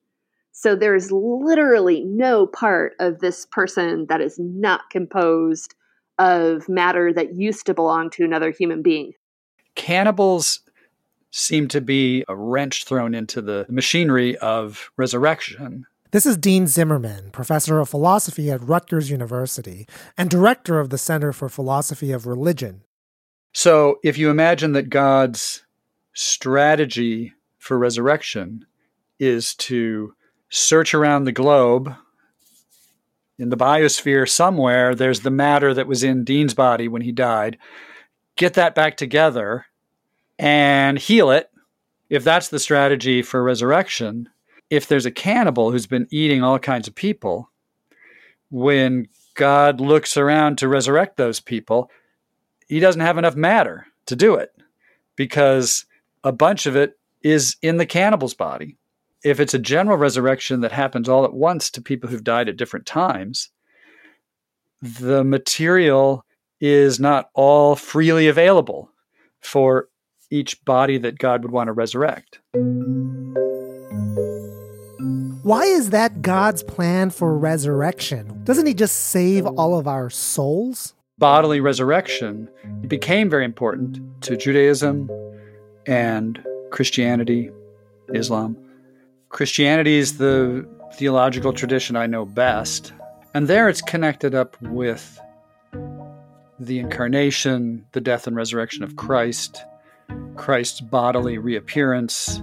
So 0.53 0.77
there's 0.77 1.11
literally 1.11 2.05
no 2.05 2.47
part 2.47 2.95
of 3.01 3.21
this 3.21 3.47
person 3.47 4.07
that 4.09 4.21
is 4.21 4.39
not 4.39 4.91
composed 4.91 5.75
of 6.19 6.69
matter 6.69 7.13
that 7.13 7.35
used 7.35 7.67
to 7.67 7.75
belong 7.75 8.11
to 8.11 8.25
another 8.25 8.51
human 8.51 8.83
being. 8.83 9.13
Cannibals 9.75 10.61
seem 11.31 11.67
to 11.69 11.81
be 11.81 12.25
a 12.29 12.37
wrench 12.37 12.85
thrown 12.85 13.15
into 13.15 13.41
the 13.41 13.67
machinery 13.69 14.37
of 14.39 14.93
resurrection. 14.97 15.87
This 16.11 16.27
is 16.27 16.37
Dean 16.37 16.67
Zimmerman, 16.67 17.31
professor 17.31 17.81
of 17.81 17.89
philosophy 17.89 18.51
at 18.51 18.63
Rutgers 18.63 19.11
University 19.11 19.89
and 20.19 20.29
director 20.29 20.79
of 20.79 20.91
the 20.91 20.99
Center 20.99 21.33
for 21.33 21.49
Philosophy 21.49 22.13
of 22.13 22.27
Religion. 22.27 22.83
So, 23.55 23.99
if 24.05 24.19
you 24.19 24.29
imagine 24.29 24.73
that 24.73 24.91
God's 24.91 25.65
strategy 26.13 27.33
for 27.59 27.79
resurrection 27.79 28.67
is 29.19 29.55
to 29.55 30.15
search 30.53 30.93
around 30.93 31.25
the 31.25 31.33
globe 31.33 31.97
in 33.39 33.49
the 33.49 33.57
biosphere 33.57 34.29
somewhere, 34.29 34.95
there's 34.95 35.21
the 35.21 35.31
matter 35.31 35.73
that 35.73 35.87
was 35.87 36.05
in 36.05 36.25
Dean's 36.25 36.53
body 36.53 36.89
when 36.89 37.01
he 37.01 37.11
died. 37.11 37.57
Get 38.37 38.55
that 38.55 38.75
back 38.75 38.99
together 38.99 39.65
and 40.39 40.99
heal 40.99 41.31
it. 41.31 41.51
If 42.11 42.23
that's 42.23 42.49
the 42.49 42.59
strategy 42.59 43.23
for 43.23 43.43
resurrection, 43.43 44.29
if 44.69 44.87
there's 44.87 45.07
a 45.07 45.11
cannibal 45.11 45.73
who's 45.73 45.87
been 45.87 46.07
eating 46.11 46.43
all 46.43 46.59
kinds 46.59 46.87
of 46.87 46.95
people, 46.95 47.51
when 48.51 49.09
God 49.35 49.81
looks 49.81 50.19
around 50.19 50.59
to 50.59 50.69
resurrect 50.69 51.17
those 51.17 51.41
people, 51.41 51.91
he 52.69 52.79
doesn't 52.79 53.01
have 53.01 53.17
enough 53.17 53.37
matter 53.37 53.87
to 54.05 54.15
do 54.15 54.35
it 54.35 54.53
because 55.17 55.87
a 56.23 56.33
bunch 56.33 56.67
of 56.67 56.77
it 56.77 56.99
is 57.23 57.57
in 57.63 57.79
the 57.79 57.87
cannibal's 57.87 58.35
body 58.35 58.77
if 59.25 59.41
it's 59.41 59.55
a 59.55 59.59
general 59.59 59.97
resurrection 59.97 60.61
that 60.61 60.73
happens 60.73 61.09
all 61.09 61.25
at 61.25 61.35
once 61.35 61.71
to 61.71 61.83
people 61.83 62.11
who've 62.11 62.25
died 62.25 62.49
at 62.49 62.57
different 62.57 62.87
times, 62.87 63.51
the 64.81 65.23
material 65.23 66.25
is 66.61 66.99
not 66.99 67.31
all 67.35 67.77
freely 67.77 68.29
available 68.29 68.91
for 69.41 69.89
each 70.31 70.65
body 70.65 70.99
that 70.99 71.19
God 71.19 71.43
would 71.43 71.53
want 71.53 71.69
to 71.69 71.73
resurrect. 71.73 72.41
Why 75.43 75.65
is 75.65 75.91
that 75.91 76.23
God's 76.23 76.63
plan 76.63 77.11
for 77.11 77.37
resurrection? 77.37 78.43
Doesn't 78.45 78.67
He 78.67 78.75
just 78.75 78.97
save 79.11 79.45
all 79.45 79.79
of 79.79 79.89
our 79.89 80.09
souls? 80.09 80.95
Bodily 81.19 81.61
resurrection 81.61 82.49
became 82.87 83.29
very 83.29 83.45
important 83.45 84.01
to 84.23 84.37
Judaism 84.37 85.11
and 85.87 86.43
Christianity, 86.71 87.51
Islam. 88.15 88.57
Christianity 89.33 89.97
is 89.97 90.19
the 90.19 90.69
theological 90.95 91.55
tradition 91.55 91.97
I 91.97 92.07
know 92.07 92.27
best. 92.27 92.93
And 93.33 93.49
there 93.49 93.67
it's 93.67 93.81
connected 93.81 94.35
up 94.35 94.61
with 94.61 95.19
the 96.61 96.79
incarnation, 96.79 97.87
the 97.93 98.01
death 98.03 98.27
and 98.27 98.37
resurrection 98.37 98.85
of 98.85 98.97
Christ, 98.97 99.65
Christ's 100.37 100.83
bodily 100.83 101.39
reappearance. 101.39 102.43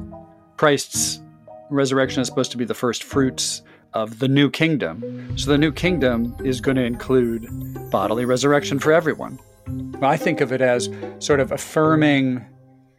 Christ's 0.57 1.21
resurrection 1.69 2.21
is 2.21 2.27
supposed 2.27 2.49
to 2.51 2.57
be 2.57 2.65
the 2.65 2.73
first 2.73 3.03
fruits 3.03 3.61
of 3.93 4.17
the 4.17 4.27
new 4.27 4.49
kingdom. 4.49 5.37
So 5.37 5.51
the 5.51 5.59
new 5.59 5.71
kingdom 5.71 6.35
is 6.43 6.59
going 6.59 6.77
to 6.77 6.83
include 6.83 7.47
bodily 7.91 8.25
resurrection 8.25 8.79
for 8.79 8.91
everyone. 8.91 9.37
I 10.01 10.17
think 10.17 10.41
of 10.41 10.51
it 10.51 10.61
as 10.61 10.89
sort 11.19 11.39
of 11.39 11.51
affirming 11.51 12.43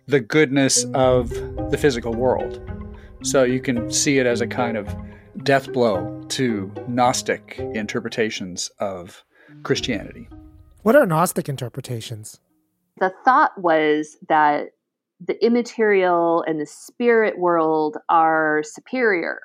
the 0.06 0.20
goodness 0.20 0.84
of 0.94 1.30
the 1.72 1.78
physical 1.78 2.14
world. 2.14 2.79
So 3.22 3.44
you 3.44 3.60
can 3.60 3.90
see 3.90 4.18
it 4.18 4.26
as 4.26 4.40
a 4.40 4.46
kind 4.46 4.78
of 4.78 4.94
death 5.44 5.70
blow 5.72 6.24
to 6.28 6.72
Gnostic 6.88 7.58
interpretations 7.58 8.70
of 8.78 9.24
Christianity. 9.62 10.28
What 10.82 10.96
are 10.96 11.04
Gnostic 11.04 11.48
interpretations? 11.48 12.40
The 12.98 13.12
thought 13.24 13.52
was 13.60 14.16
that 14.28 14.70
the 15.20 15.42
immaterial 15.44 16.42
and 16.46 16.58
the 16.58 16.66
spirit 16.66 17.38
world 17.38 17.98
are 18.08 18.62
superior. 18.64 19.38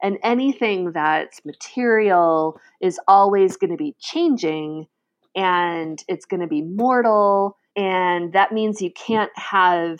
And 0.00 0.18
anything 0.22 0.92
that's 0.92 1.44
material 1.44 2.60
is 2.80 3.00
always 3.08 3.56
going 3.56 3.72
to 3.72 3.76
be 3.76 3.96
changing 3.98 4.86
and 5.34 6.02
it's 6.06 6.24
going 6.24 6.40
to 6.40 6.46
be 6.46 6.62
mortal. 6.62 7.56
And 7.74 8.32
that 8.32 8.52
means 8.52 8.80
you 8.80 8.92
can't 8.92 9.32
have 9.36 9.98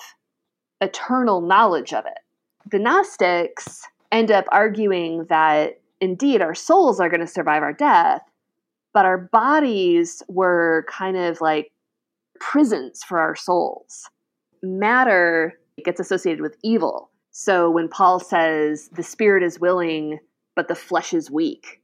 eternal 0.80 1.40
knowledge 1.40 1.92
of 1.92 2.06
it. 2.06 2.18
The 2.70 2.78
Gnostics 2.78 3.82
end 4.12 4.30
up 4.30 4.44
arguing 4.52 5.24
that 5.28 5.80
indeed 6.00 6.42
our 6.42 6.54
souls 6.54 7.00
are 7.00 7.08
going 7.08 7.20
to 7.20 7.26
survive 7.26 7.62
our 7.62 7.72
death, 7.72 8.22
but 8.92 9.06
our 9.06 9.18
bodies 9.18 10.22
were 10.28 10.84
kind 10.88 11.16
of 11.16 11.40
like 11.40 11.72
prisons 12.40 13.02
for 13.02 13.18
our 13.18 13.34
souls. 13.34 14.08
Matter 14.62 15.58
gets 15.84 16.00
associated 16.00 16.40
with 16.42 16.56
evil. 16.62 17.10
So 17.30 17.70
when 17.70 17.88
Paul 17.88 18.20
says 18.20 18.90
the 18.94 19.02
spirit 19.02 19.42
is 19.42 19.60
willing, 19.60 20.18
but 20.56 20.68
the 20.68 20.74
flesh 20.74 21.14
is 21.14 21.30
weak, 21.30 21.80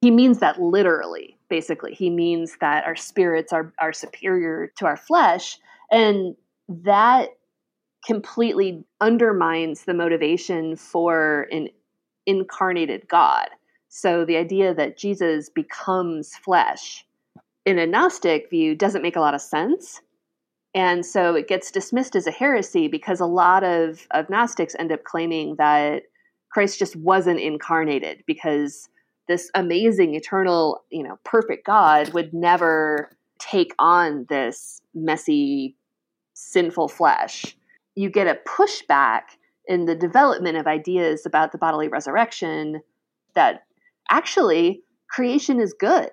he 0.00 0.10
means 0.10 0.40
that 0.40 0.60
literally, 0.60 1.38
basically. 1.48 1.94
He 1.94 2.10
means 2.10 2.58
that 2.60 2.84
our 2.84 2.96
spirits 2.96 3.52
are, 3.52 3.72
are 3.78 3.92
superior 3.92 4.70
to 4.76 4.86
our 4.86 4.96
flesh. 4.96 5.58
And 5.90 6.36
that 6.68 7.30
completely 8.06 8.84
undermines 9.00 9.84
the 9.84 9.94
motivation 9.94 10.76
for 10.76 11.48
an 11.50 11.68
incarnated 12.24 13.08
God. 13.08 13.48
So 13.88 14.24
the 14.24 14.36
idea 14.36 14.74
that 14.74 14.96
Jesus 14.96 15.48
becomes 15.48 16.36
flesh 16.36 17.04
in 17.64 17.78
a 17.78 17.86
Gnostic 17.86 18.48
view 18.48 18.76
doesn't 18.76 19.02
make 19.02 19.16
a 19.16 19.20
lot 19.20 19.34
of 19.34 19.40
sense. 19.40 20.00
And 20.74 21.04
so 21.04 21.34
it 21.34 21.48
gets 21.48 21.70
dismissed 21.70 22.14
as 22.14 22.26
a 22.26 22.30
heresy 22.30 22.86
because 22.86 23.18
a 23.18 23.26
lot 23.26 23.64
of, 23.64 24.06
of 24.12 24.30
Gnostics 24.30 24.76
end 24.78 24.92
up 24.92 25.04
claiming 25.04 25.56
that 25.56 26.02
Christ 26.50 26.78
just 26.78 26.94
wasn't 26.96 27.40
incarnated 27.40 28.22
because 28.26 28.88
this 29.26 29.50
amazing, 29.54 30.14
eternal, 30.14 30.84
you 30.90 31.02
know, 31.02 31.18
perfect 31.24 31.66
God 31.66 32.12
would 32.12 32.32
never 32.32 33.10
take 33.38 33.74
on 33.78 34.26
this 34.28 34.80
messy, 34.94 35.74
sinful 36.34 36.88
flesh. 36.88 37.56
You 37.96 38.10
get 38.10 38.28
a 38.28 38.38
pushback 38.48 39.22
in 39.66 39.86
the 39.86 39.96
development 39.96 40.56
of 40.56 40.66
ideas 40.66 41.26
about 41.26 41.50
the 41.50 41.58
bodily 41.58 41.88
resurrection 41.88 42.80
that 43.34 43.64
actually 44.10 44.82
creation 45.08 45.60
is 45.60 45.72
good. 45.72 46.10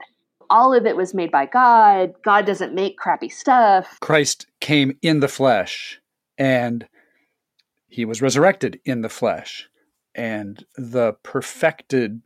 All 0.49 0.73
of 0.73 0.85
it 0.85 0.97
was 0.97 1.13
made 1.13 1.31
by 1.31 1.45
God. 1.45 2.13
God 2.23 2.45
doesn't 2.45 2.73
make 2.73 2.97
crappy 2.97 3.29
stuff. 3.29 3.97
Christ 4.01 4.47
came 4.59 4.97
in 5.01 5.19
the 5.19 5.27
flesh 5.27 5.99
and 6.37 6.87
he 7.87 8.05
was 8.05 8.21
resurrected 8.21 8.79
in 8.85 9.01
the 9.01 9.09
flesh. 9.09 9.69
And 10.15 10.65
the 10.75 11.13
perfected 11.23 12.21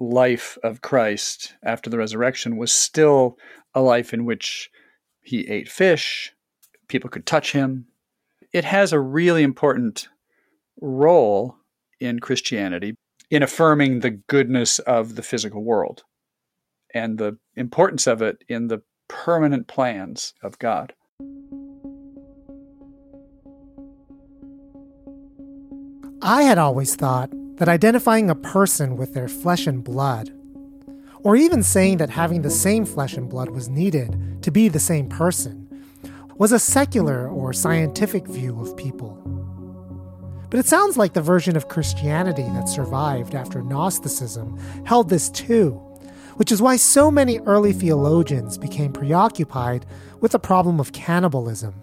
life 0.00 0.58
of 0.62 0.82
Christ 0.82 1.54
after 1.62 1.88
the 1.88 1.98
resurrection 1.98 2.56
was 2.56 2.72
still 2.72 3.38
a 3.74 3.80
life 3.80 4.12
in 4.12 4.24
which 4.24 4.70
he 5.20 5.48
ate 5.48 5.68
fish, 5.68 6.32
people 6.88 7.08
could 7.08 7.26
touch 7.26 7.52
him, 7.52 7.86
it 8.52 8.64
has 8.64 8.92
a 8.92 9.00
really 9.00 9.42
important 9.42 10.08
role 10.80 11.56
in 12.00 12.18
Christianity 12.20 12.94
in 13.30 13.42
affirming 13.42 14.00
the 14.00 14.10
goodness 14.10 14.78
of 14.80 15.16
the 15.16 15.22
physical 15.22 15.64
world 15.64 16.02
and 16.94 17.18
the 17.18 17.38
importance 17.56 18.06
of 18.06 18.20
it 18.20 18.44
in 18.48 18.68
the 18.68 18.82
permanent 19.08 19.68
plans 19.68 20.34
of 20.42 20.58
God. 20.58 20.92
I 26.24 26.42
had 26.42 26.58
always 26.58 26.94
thought 26.94 27.30
that 27.56 27.68
identifying 27.68 28.30
a 28.30 28.34
person 28.34 28.96
with 28.96 29.14
their 29.14 29.28
flesh 29.28 29.66
and 29.66 29.82
blood, 29.82 30.30
or 31.24 31.36
even 31.36 31.62
saying 31.62 31.96
that 31.98 32.10
having 32.10 32.42
the 32.42 32.50
same 32.50 32.84
flesh 32.84 33.14
and 33.14 33.28
blood 33.28 33.50
was 33.50 33.68
needed 33.68 34.42
to 34.42 34.50
be 34.50 34.68
the 34.68 34.78
same 34.78 35.08
person, 35.08 35.61
was 36.38 36.52
a 36.52 36.58
secular 36.58 37.28
or 37.28 37.52
scientific 37.52 38.26
view 38.26 38.60
of 38.60 38.76
people. 38.76 39.18
But 40.50 40.60
it 40.60 40.66
sounds 40.66 40.96
like 40.96 41.14
the 41.14 41.22
version 41.22 41.56
of 41.56 41.68
Christianity 41.68 42.42
that 42.42 42.68
survived 42.68 43.34
after 43.34 43.62
Gnosticism 43.62 44.58
held 44.84 45.08
this 45.08 45.30
too, 45.30 45.70
which 46.36 46.52
is 46.52 46.60
why 46.60 46.76
so 46.76 47.10
many 47.10 47.38
early 47.40 47.72
theologians 47.72 48.58
became 48.58 48.92
preoccupied 48.92 49.86
with 50.20 50.32
the 50.32 50.38
problem 50.38 50.78
of 50.78 50.92
cannibalism. 50.92 51.74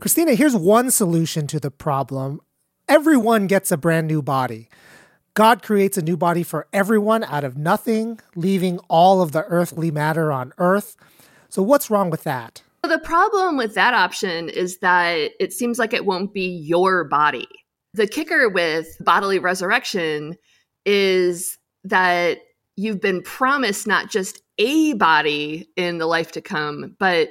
Christina, 0.00 0.34
here's 0.34 0.56
one 0.56 0.90
solution 0.90 1.46
to 1.48 1.60
the 1.60 1.70
problem 1.70 2.40
everyone 2.88 3.46
gets 3.46 3.70
a 3.70 3.76
brand 3.76 4.08
new 4.08 4.22
body. 4.22 4.68
God 5.34 5.62
creates 5.62 5.96
a 5.96 6.02
new 6.02 6.16
body 6.16 6.42
for 6.42 6.66
everyone 6.72 7.24
out 7.24 7.44
of 7.44 7.56
nothing, 7.56 8.20
leaving 8.34 8.78
all 8.88 9.22
of 9.22 9.32
the 9.32 9.44
earthly 9.44 9.90
matter 9.90 10.30
on 10.30 10.52
earth. 10.58 10.96
So, 11.48 11.62
what's 11.62 11.90
wrong 11.90 12.10
with 12.10 12.24
that? 12.24 12.62
The 12.82 12.98
problem 12.98 13.56
with 13.56 13.74
that 13.74 13.94
option 13.94 14.48
is 14.48 14.78
that 14.78 15.30
it 15.38 15.52
seems 15.52 15.78
like 15.78 15.94
it 15.94 16.04
won't 16.04 16.34
be 16.34 16.46
your 16.46 17.04
body. 17.04 17.46
The 17.94 18.08
kicker 18.08 18.48
with 18.48 18.96
bodily 19.00 19.38
resurrection 19.38 20.36
is 20.84 21.58
that 21.84 22.38
you've 22.76 23.00
been 23.00 23.22
promised 23.22 23.86
not 23.86 24.10
just 24.10 24.42
a 24.58 24.94
body 24.94 25.68
in 25.76 25.98
the 25.98 26.06
life 26.06 26.32
to 26.32 26.40
come, 26.40 26.96
but 26.98 27.30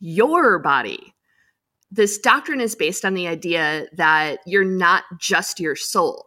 your 0.00 0.58
body. 0.58 1.14
This 1.90 2.18
doctrine 2.18 2.60
is 2.60 2.74
based 2.74 3.04
on 3.04 3.14
the 3.14 3.26
idea 3.26 3.86
that 3.96 4.40
you're 4.46 4.64
not 4.64 5.04
just 5.18 5.60
your 5.60 5.76
soul. 5.76 6.26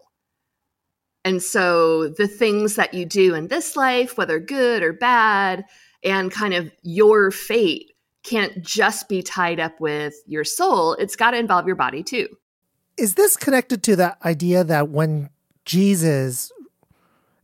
And 1.24 1.42
so 1.42 2.10
the 2.10 2.28
things 2.28 2.76
that 2.76 2.94
you 2.94 3.06
do 3.06 3.34
in 3.34 3.48
this 3.48 3.76
life, 3.78 4.18
whether 4.18 4.40
good 4.40 4.84
or 4.84 4.94
bad, 4.94 5.64
and 6.04 6.32
kind 6.32 6.54
of 6.54 6.72
your 6.82 7.32
fate 7.32 7.93
can't 8.24 8.62
just 8.62 9.10
be 9.10 9.22
tied 9.22 9.60
up 9.60 9.80
with 9.80 10.16
your 10.26 10.44
soul, 10.44 10.94
it's 10.94 11.16
got 11.16 11.32
to 11.32 11.38
involve 11.38 11.68
your 11.68 11.76
body 11.76 12.04
too. 12.04 12.28
Is 12.98 13.16
this 13.16 13.36
connected 13.36 13.84
to 13.84 13.96
the 13.96 14.18
idea 14.26 14.64
that 14.64 14.90
when 14.90 15.30
Jesus 15.66 16.52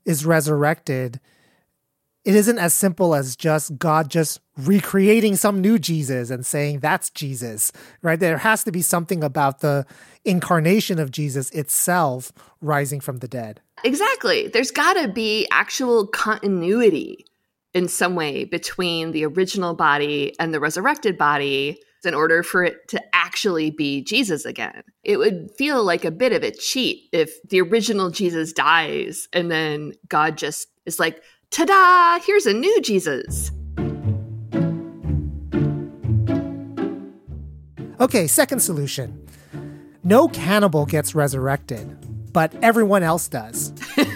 is 0.06 0.26
resurrected, 0.26 1.20
it 2.26 2.36
isn't 2.36 2.60
as 2.60 2.74
simple 2.74 3.16
as 3.16 3.36
just 3.36 3.78
God 3.78 4.10
just 4.10 4.40
recreating 4.58 5.36
some 5.36 5.62
new 5.62 5.80
Jesus 5.80 6.30
and 6.30 6.46
saying 6.46 6.80
that's 6.80 7.10
Jesus, 7.10 7.72
right? 8.02 8.20
There 8.20 8.38
has 8.38 8.64
to 8.66 8.72
be 8.72 8.82
something 8.82 9.24
about 9.24 9.62
the 9.62 9.86
incarnation 10.26 11.00
of 11.00 11.12
Jesus 11.12 11.50
itself 11.52 12.32
rising 12.62 13.00
from 13.00 13.18
the 13.18 13.28
dead. 13.28 13.62
Exactly. 13.84 14.48
There's 14.48 14.72
got 14.72 14.94
to 14.94 15.08
be 15.08 15.48
actual 15.52 16.06
continuity 16.08 17.26
in 17.74 17.88
some 17.88 18.16
way 18.16 18.46
between 18.46 19.12
the 19.12 19.26
original 19.26 19.74
body 19.74 20.34
and 20.40 20.54
the 20.54 20.60
resurrected 20.60 21.18
body 21.18 21.80
in 22.06 22.14
order 22.14 22.44
for 22.44 22.64
it 22.64 22.88
to 22.88 23.02
actually 23.14 23.72
be 23.72 24.02
Jesus 24.02 24.46
again. 24.46 24.84
It 25.04 25.18
would 25.18 25.52
feel 25.58 25.84
like 25.84 26.06
a 26.06 26.12
bit 26.12 26.32
of 26.32 26.44
a 26.44 26.52
cheat 26.52 27.10
if 27.12 27.42
the 27.50 27.62
original 27.62 28.10
Jesus 28.10 28.54
dies 28.54 29.28
and 29.34 29.52
then 29.52 29.94
God 30.08 30.38
just 30.38 30.68
is 30.86 31.00
like, 31.00 31.22
ta 31.52 31.66
da, 31.66 32.20
here's 32.26 32.46
a 32.46 32.54
new 32.54 32.82
Jesus. 32.82 33.52
Okay, 38.00 38.28
second 38.28 38.62
solution. 38.62 39.28
No 40.04 40.30
cannibal 40.30 40.86
gets 40.86 41.14
resurrected, 41.14 42.32
but 42.32 42.56
everyone 42.64 43.04
else 43.04 43.28
does. 43.28 43.74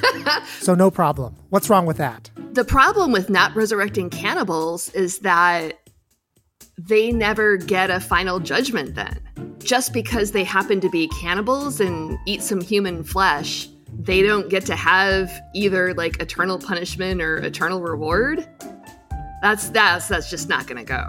so 0.61 0.73
no 0.73 0.89
problem. 0.89 1.35
What's 1.49 1.69
wrong 1.69 1.85
with 1.85 1.97
that? 1.97 2.31
The 2.53 2.65
problem 2.65 3.11
with 3.11 3.29
not 3.29 3.55
resurrecting 3.55 4.09
cannibals 4.09 4.89
is 4.89 5.19
that 5.19 5.79
they 6.77 7.11
never 7.11 7.57
get 7.57 7.89
a 7.89 7.99
final 7.99 8.39
judgment 8.39 8.95
then. 8.95 9.19
Just 9.59 9.93
because 9.93 10.31
they 10.31 10.43
happen 10.43 10.79
to 10.81 10.89
be 10.89 11.07
cannibals 11.19 11.79
and 11.79 12.17
eat 12.25 12.41
some 12.41 12.61
human 12.61 13.03
flesh 13.03 13.67
they 13.99 14.21
don't 14.21 14.49
get 14.49 14.65
to 14.65 14.75
have 14.75 15.31
either 15.53 15.93
like 15.93 16.21
eternal 16.21 16.59
punishment 16.59 17.21
or 17.21 17.37
eternal 17.37 17.81
reward. 17.81 18.47
That's 19.41 19.69
that's 19.69 20.07
that's 20.07 20.29
just 20.29 20.49
not 20.49 20.67
going 20.67 20.83
to 20.85 20.89
go. 20.89 21.07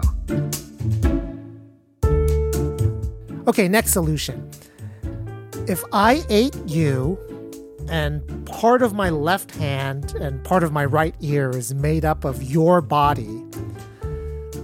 Okay, 3.47 3.67
next 3.67 3.91
solution. 3.91 4.49
If 5.67 5.83
I 5.93 6.23
ate 6.29 6.55
you 6.65 7.17
and 7.89 8.45
part 8.45 8.81
of 8.81 8.93
my 8.93 9.09
left 9.09 9.51
hand 9.51 10.13
and 10.15 10.43
part 10.43 10.63
of 10.63 10.71
my 10.71 10.85
right 10.85 11.15
ear 11.19 11.49
is 11.49 11.73
made 11.73 12.05
up 12.05 12.25
of 12.25 12.41
your 12.43 12.81
body, 12.81 13.43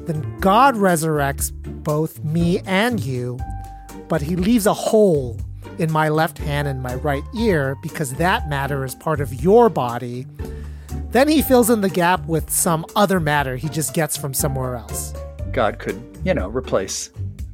then 0.06 0.40
God 0.40 0.76
resurrects 0.76 1.52
both 1.84 2.24
me 2.24 2.60
and 2.66 3.00
you, 3.00 3.40
but 4.08 4.22
he 4.22 4.36
leaves 4.36 4.66
a 4.66 4.74
hole 4.74 5.38
in 5.78 5.92
my 5.92 6.10
left 6.10 6.38
hand 6.38 6.68
and 6.68 6.82
my 6.82 6.96
right 6.96 7.24
ear 7.36 7.76
because 7.82 8.14
that 8.16 8.48
matter 8.50 8.84
is 8.84 8.96
part 8.96 9.22
of 9.22 9.34
your 9.44 9.70
body. 9.70 10.26
Then 11.12 11.28
he 11.28 11.42
fills 11.42 11.70
in 11.70 11.82
the 11.82 11.90
gap 11.90 12.26
with 12.26 12.50
some 12.50 12.86
other 12.96 13.20
matter 13.20 13.56
he 13.56 13.70
just 13.70 13.94
gets 13.94 14.16
from 14.18 14.34
somewhere 14.34 14.76
else. 14.76 15.14
God 15.52 15.80
could, 15.80 16.02
you 16.24 16.34
know, 16.34 16.50
replace 16.50 17.10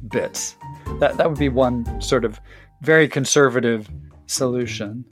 bits. 0.08 0.56
That 1.00 1.16
that 1.16 1.28
would 1.28 1.38
be 1.38 1.48
one 1.48 2.00
sort 2.00 2.24
of 2.24 2.40
very 2.82 3.08
conservative 3.08 3.88
solution. 4.26 5.04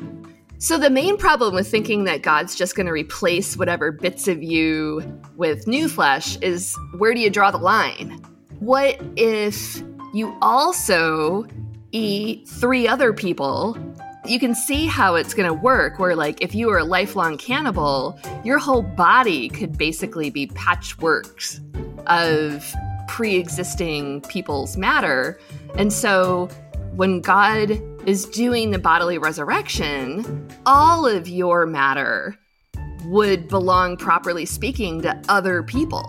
So, 0.58 0.78
the 0.78 0.88
main 0.88 1.18
problem 1.18 1.54
with 1.54 1.68
thinking 1.68 2.04
that 2.04 2.22
God's 2.22 2.54
just 2.54 2.76
going 2.76 2.86
to 2.86 2.92
replace 2.92 3.58
whatever 3.58 3.92
bits 3.92 4.26
of 4.26 4.42
you 4.42 5.02
with 5.36 5.66
new 5.66 5.86
flesh 5.86 6.38
is 6.38 6.74
where 6.96 7.12
do 7.12 7.20
you 7.20 7.28
draw 7.28 7.50
the 7.50 7.58
line? 7.58 8.22
What 8.60 8.98
if 9.16 9.82
you 10.14 10.34
also 10.40 11.46
eat 11.92 12.48
three 12.48 12.88
other 12.88 13.12
people? 13.12 13.76
You 14.24 14.40
can 14.40 14.54
see 14.54 14.86
how 14.86 15.14
it's 15.14 15.34
going 15.34 15.46
to 15.46 15.54
work. 15.54 15.98
Where, 15.98 16.16
like, 16.16 16.40
if 16.40 16.54
you 16.54 16.68
were 16.68 16.78
a 16.78 16.84
lifelong 16.84 17.36
cannibal, 17.36 18.18
your 18.42 18.58
whole 18.58 18.82
body 18.82 19.50
could 19.50 19.76
basically 19.76 20.30
be 20.30 20.46
patchworks 20.46 21.60
of 22.06 22.72
pre 23.08 23.36
existing 23.36 24.22
people's 24.22 24.78
matter. 24.78 25.38
And 25.76 25.92
so, 25.92 26.46
when 26.94 27.20
God 27.20 27.78
is 28.06 28.24
doing 28.26 28.70
the 28.70 28.78
bodily 28.78 29.18
resurrection, 29.18 30.48
all 30.64 31.04
of 31.04 31.28
your 31.28 31.66
matter 31.66 32.36
would 33.06 33.48
belong, 33.48 33.96
properly 33.96 34.46
speaking, 34.46 35.02
to 35.02 35.20
other 35.28 35.64
people. 35.64 36.08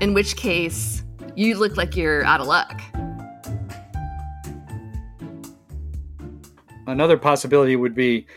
In 0.00 0.14
which 0.14 0.36
case, 0.36 1.02
you 1.34 1.56
look 1.56 1.76
like 1.76 1.96
you're 1.96 2.24
out 2.24 2.40
of 2.40 2.46
luck. 2.46 2.80
Another 6.86 7.18
possibility 7.18 7.74
would 7.74 7.96
be 7.96 8.28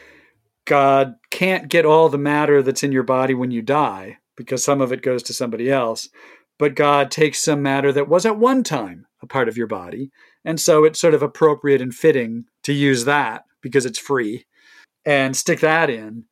God 0.66 1.14
can't 1.30 1.70
get 1.70 1.86
all 1.86 2.10
the 2.10 2.18
matter 2.18 2.64
that's 2.64 2.82
in 2.82 2.92
your 2.92 3.04
body 3.04 3.36
when 3.36 3.52
you 3.52 3.62
die 3.62 4.18
because 4.36 4.64
some 4.64 4.82
of 4.82 4.92
it 4.92 5.04
goes 5.04 5.22
to 5.24 5.34
somebody 5.34 5.70
else, 5.70 6.10
but 6.58 6.74
God 6.74 7.12
takes 7.12 7.40
some 7.40 7.62
matter 7.62 7.92
that 7.92 8.10
was 8.10 8.26
at 8.26 8.40
one 8.40 8.64
time 8.64 9.06
a 9.22 9.28
part 9.28 9.48
of 9.48 9.58
your 9.58 9.68
body. 9.68 10.12
And 10.44 10.60
so 10.60 10.86
it's 10.86 11.00
sort 11.00 11.14
of 11.14 11.22
appropriate 11.22 11.82
and 11.82 11.94
fitting 11.94 12.46
to 12.70 12.74
use 12.74 13.06
that 13.06 13.46
because 13.62 13.86
it's 13.86 14.00
free 14.00 14.46
and 15.06 15.36
stick 15.36 15.60
that 15.60 15.90
in. 15.90 16.26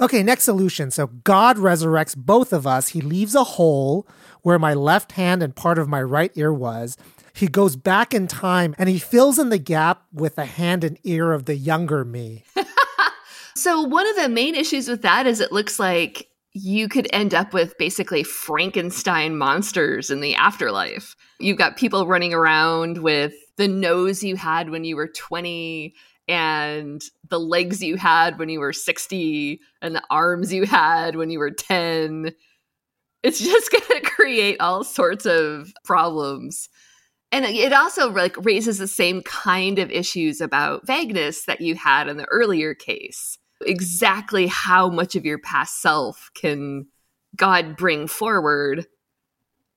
Okay, 0.00 0.22
next 0.22 0.44
solution. 0.44 0.90
So 0.90 1.08
God 1.08 1.56
resurrects 1.56 2.16
both 2.16 2.52
of 2.52 2.66
us. 2.66 2.88
He 2.88 3.00
leaves 3.00 3.34
a 3.34 3.44
hole 3.44 4.06
where 4.42 4.58
my 4.58 4.74
left 4.74 5.12
hand 5.12 5.42
and 5.42 5.54
part 5.54 5.78
of 5.78 5.88
my 5.88 6.02
right 6.02 6.30
ear 6.36 6.52
was. 6.52 6.96
He 7.32 7.48
goes 7.48 7.76
back 7.76 8.14
in 8.14 8.26
time 8.26 8.74
and 8.78 8.88
he 8.88 8.98
fills 8.98 9.38
in 9.38 9.48
the 9.48 9.58
gap 9.58 10.02
with 10.12 10.36
the 10.36 10.44
hand 10.44 10.84
and 10.84 10.98
ear 11.04 11.32
of 11.32 11.46
the 11.46 11.56
younger 11.56 12.04
me. 12.04 12.44
so, 13.56 13.82
one 13.82 14.06
of 14.08 14.16
the 14.16 14.28
main 14.28 14.54
issues 14.54 14.88
with 14.88 15.02
that 15.02 15.26
is 15.26 15.40
it 15.40 15.52
looks 15.52 15.78
like 15.78 16.28
you 16.60 16.88
could 16.88 17.08
end 17.12 17.34
up 17.34 17.52
with 17.52 17.78
basically 17.78 18.24
Frankenstein 18.24 19.38
monsters 19.38 20.10
in 20.10 20.20
the 20.20 20.34
afterlife. 20.34 21.14
You've 21.38 21.58
got 21.58 21.76
people 21.76 22.06
running 22.06 22.34
around 22.34 22.98
with 22.98 23.34
the 23.56 23.68
nose 23.68 24.22
you 24.22 24.36
had 24.36 24.70
when 24.70 24.84
you 24.84 24.96
were 24.96 25.08
20 25.08 25.94
and 26.26 27.02
the 27.28 27.40
legs 27.40 27.82
you 27.82 27.96
had 27.96 28.38
when 28.38 28.48
you 28.48 28.60
were 28.60 28.72
60 28.72 29.60
and 29.80 29.94
the 29.94 30.02
arms 30.10 30.52
you 30.52 30.66
had 30.66 31.16
when 31.16 31.30
you 31.30 31.38
were 31.38 31.50
10 31.50 32.32
it's 33.22 33.38
just 33.44 33.70
going 33.70 34.00
to 34.02 34.10
create 34.10 34.60
all 34.60 34.84
sorts 34.84 35.26
of 35.26 35.72
problems. 35.84 36.68
And 37.30 37.44
it 37.44 37.72
also 37.72 38.10
like 38.10 38.36
raises 38.44 38.78
the 38.78 38.88
same 38.88 39.22
kind 39.22 39.78
of 39.78 39.90
issues 39.90 40.40
about 40.40 40.86
vagueness 40.86 41.44
that 41.44 41.60
you 41.60 41.74
had 41.74 42.08
in 42.08 42.16
the 42.16 42.26
earlier 42.26 42.74
case 42.74 43.37
exactly 43.64 44.46
how 44.46 44.88
much 44.88 45.16
of 45.16 45.24
your 45.24 45.38
past 45.38 45.80
self 45.80 46.30
can 46.34 46.86
god 47.36 47.76
bring 47.76 48.06
forward. 48.06 48.86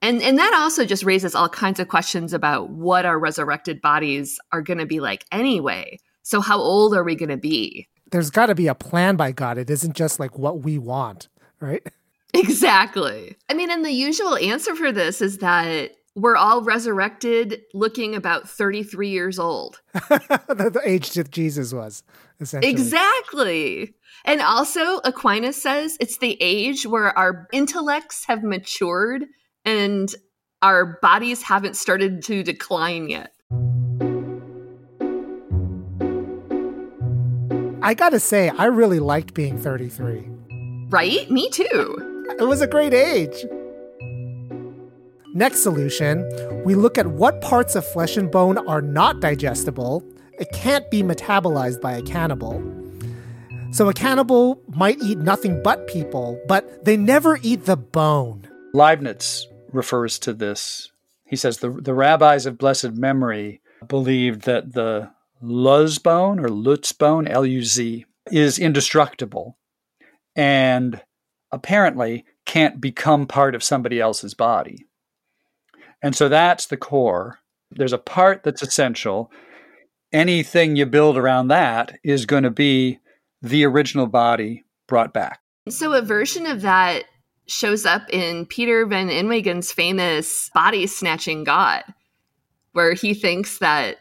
And 0.01 0.21
and 0.21 0.37
that 0.37 0.53
also 0.53 0.85
just 0.85 1.03
raises 1.03 1.35
all 1.35 1.49
kinds 1.49 1.79
of 1.79 1.87
questions 1.87 2.33
about 2.33 2.69
what 2.69 3.05
our 3.05 3.19
resurrected 3.19 3.81
bodies 3.81 4.39
are 4.51 4.61
going 4.61 4.79
to 4.79 4.85
be 4.85 4.99
like 4.99 5.25
anyway. 5.31 5.99
So 6.23 6.41
how 6.41 6.59
old 6.59 6.93
are 6.95 7.03
we 7.03 7.15
going 7.15 7.29
to 7.29 7.37
be? 7.37 7.87
There's 8.11 8.29
got 8.29 8.47
to 8.47 8.55
be 8.55 8.67
a 8.67 8.75
plan 8.75 9.15
by 9.15 9.31
god. 9.31 9.57
It 9.57 9.69
isn't 9.69 9.95
just 9.95 10.19
like 10.19 10.37
what 10.37 10.63
we 10.63 10.77
want 10.77 11.29
right? 11.61 11.85
Exactly. 12.33 13.35
I 13.49 13.53
mean 13.53 13.69
and 13.69 13.83
the 13.83 13.91
usual 13.91 14.37
answer 14.37 14.73
for 14.73 14.93
this 14.93 15.21
is 15.21 15.39
that 15.39 15.91
we're 16.15 16.37
all 16.37 16.61
resurrected 16.61 17.61
looking 17.73 18.15
about 18.15 18.49
33 18.49 19.09
years 19.09 19.37
old. 19.37 19.81
The 19.93 20.81
age 20.85 21.11
that 21.11 21.29
jesus 21.29 21.73
was 21.73 22.03
essentially 22.41 22.71
exactly 22.71 23.93
and 24.25 24.41
also 24.41 24.99
aquinas 25.03 25.61
says 25.61 25.97
it's 25.99 26.17
the 26.17 26.37
age 26.41 26.85
where 26.85 27.17
our 27.17 27.47
intellects 27.53 28.25
have 28.25 28.43
matured 28.43 29.25
and 29.65 30.13
our 30.61 30.99
bodies 31.01 31.41
haven't 31.41 31.75
started 31.75 32.23
to 32.23 32.43
decline 32.43 33.09
yet. 33.09 33.33
I 37.83 37.95
gotta 37.95 38.19
say, 38.19 38.49
I 38.49 38.65
really 38.65 38.99
liked 38.99 39.33
being 39.33 39.57
33. 39.57 40.27
Right? 40.89 41.29
Me 41.31 41.49
too. 41.49 42.25
It 42.39 42.43
was 42.43 42.61
a 42.61 42.67
great 42.67 42.93
age. 42.93 43.43
Next 45.33 45.63
solution 45.63 46.27
we 46.63 46.75
look 46.75 46.97
at 46.97 47.07
what 47.07 47.41
parts 47.41 47.75
of 47.75 47.85
flesh 47.85 48.17
and 48.17 48.29
bone 48.29 48.57
are 48.67 48.81
not 48.81 49.19
digestible. 49.19 50.03
It 50.39 50.51
can't 50.51 50.89
be 50.89 51.03
metabolized 51.03 51.81
by 51.81 51.93
a 51.93 52.01
cannibal. 52.01 52.61
So 53.71 53.87
a 53.87 53.93
cannibal 53.93 54.61
might 54.67 55.01
eat 55.01 55.17
nothing 55.17 55.61
but 55.63 55.87
people, 55.87 56.41
but 56.47 56.83
they 56.83 56.97
never 56.97 57.39
eat 57.41 57.65
the 57.65 57.77
bone. 57.77 58.47
Leibniz 58.73 59.47
refers 59.71 60.19
to 60.19 60.33
this. 60.33 60.91
He 61.25 61.35
says 61.35 61.59
the, 61.59 61.69
the 61.69 61.93
rabbis 61.93 62.45
of 62.45 62.57
blessed 62.57 62.93
memory 62.93 63.61
believed 63.87 64.41
that 64.41 64.73
the 64.73 65.11
Luz 65.41 65.97
bone 65.99 66.39
or 66.39 66.49
Lutz 66.49 66.91
bone, 66.91 67.27
L 67.27 67.45
U 67.45 67.63
Z, 67.63 68.05
is 68.31 68.59
indestructible 68.59 69.57
and 70.35 71.01
apparently 71.51 72.25
can't 72.45 72.81
become 72.81 73.25
part 73.25 73.55
of 73.55 73.63
somebody 73.63 73.99
else's 73.99 74.33
body. 74.33 74.85
And 76.01 76.15
so 76.15 76.27
that's 76.27 76.65
the 76.65 76.77
core. 76.77 77.39
There's 77.69 77.93
a 77.93 77.97
part 77.97 78.43
that's 78.43 78.61
essential. 78.61 79.31
Anything 80.13 80.75
you 80.75 80.85
build 80.85 81.17
around 81.17 81.47
that 81.47 81.97
is 82.03 82.25
going 82.25 82.43
to 82.43 82.51
be 82.51 82.99
the 83.41 83.65
original 83.65 84.07
body 84.07 84.63
brought 84.87 85.13
back. 85.13 85.39
So, 85.69 85.93
a 85.93 86.01
version 86.01 86.45
of 86.45 86.61
that 86.61 87.05
shows 87.47 87.85
up 87.85 88.03
in 88.09 88.45
Peter 88.45 88.85
Van 88.85 89.09
Inwagen's 89.09 89.71
famous 89.71 90.49
body 90.53 90.87
snatching 90.87 91.43
God, 91.43 91.83
where 92.73 92.93
he 92.93 93.13
thinks 93.13 93.59
that 93.59 93.97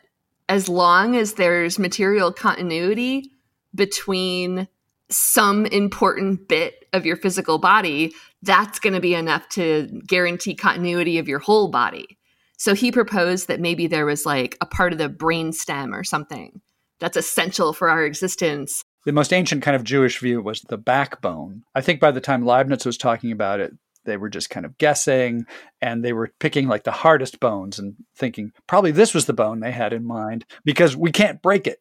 as 0.48 0.68
long 0.68 1.16
as 1.16 1.34
there's 1.34 1.78
material 1.78 2.32
continuity 2.32 3.30
between 3.74 4.66
some 5.10 5.66
important 5.66 6.48
bit 6.48 6.86
of 6.92 7.06
your 7.06 7.16
physical 7.16 7.58
body, 7.58 8.12
that's 8.42 8.78
going 8.78 8.94
to 8.94 9.00
be 9.00 9.14
enough 9.14 9.48
to 9.50 9.86
guarantee 10.06 10.54
continuity 10.54 11.18
of 11.18 11.28
your 11.28 11.38
whole 11.38 11.68
body. 11.68 12.18
So 12.60 12.74
he 12.74 12.92
proposed 12.92 13.48
that 13.48 13.58
maybe 13.58 13.86
there 13.86 14.04
was 14.04 14.26
like 14.26 14.58
a 14.60 14.66
part 14.66 14.92
of 14.92 14.98
the 14.98 15.08
brain 15.08 15.52
stem 15.52 15.94
or 15.94 16.04
something 16.04 16.60
that's 16.98 17.16
essential 17.16 17.72
for 17.72 17.88
our 17.88 18.04
existence 18.04 18.84
the 19.06 19.12
most 19.12 19.32
ancient 19.32 19.62
kind 19.62 19.74
of 19.74 19.82
Jewish 19.82 20.18
view 20.18 20.42
was 20.42 20.60
the 20.60 20.76
backbone. 20.76 21.62
I 21.74 21.80
think 21.80 22.00
by 22.00 22.10
the 22.10 22.20
time 22.20 22.44
Leibniz 22.44 22.84
was 22.84 22.98
talking 22.98 23.32
about 23.32 23.58
it, 23.58 23.72
they 24.04 24.18
were 24.18 24.28
just 24.28 24.50
kind 24.50 24.66
of 24.66 24.76
guessing 24.76 25.46
and 25.80 26.04
they 26.04 26.12
were 26.12 26.32
picking 26.38 26.68
like 26.68 26.84
the 26.84 26.90
hardest 26.90 27.40
bones 27.40 27.78
and 27.78 27.94
thinking 28.14 28.52
probably 28.66 28.92
this 28.92 29.14
was 29.14 29.24
the 29.24 29.32
bone 29.32 29.60
they 29.60 29.72
had 29.72 29.94
in 29.94 30.04
mind 30.04 30.44
because 30.64 30.96
we 30.96 31.10
can't 31.12 31.40
break 31.40 31.66
it. 31.66 31.80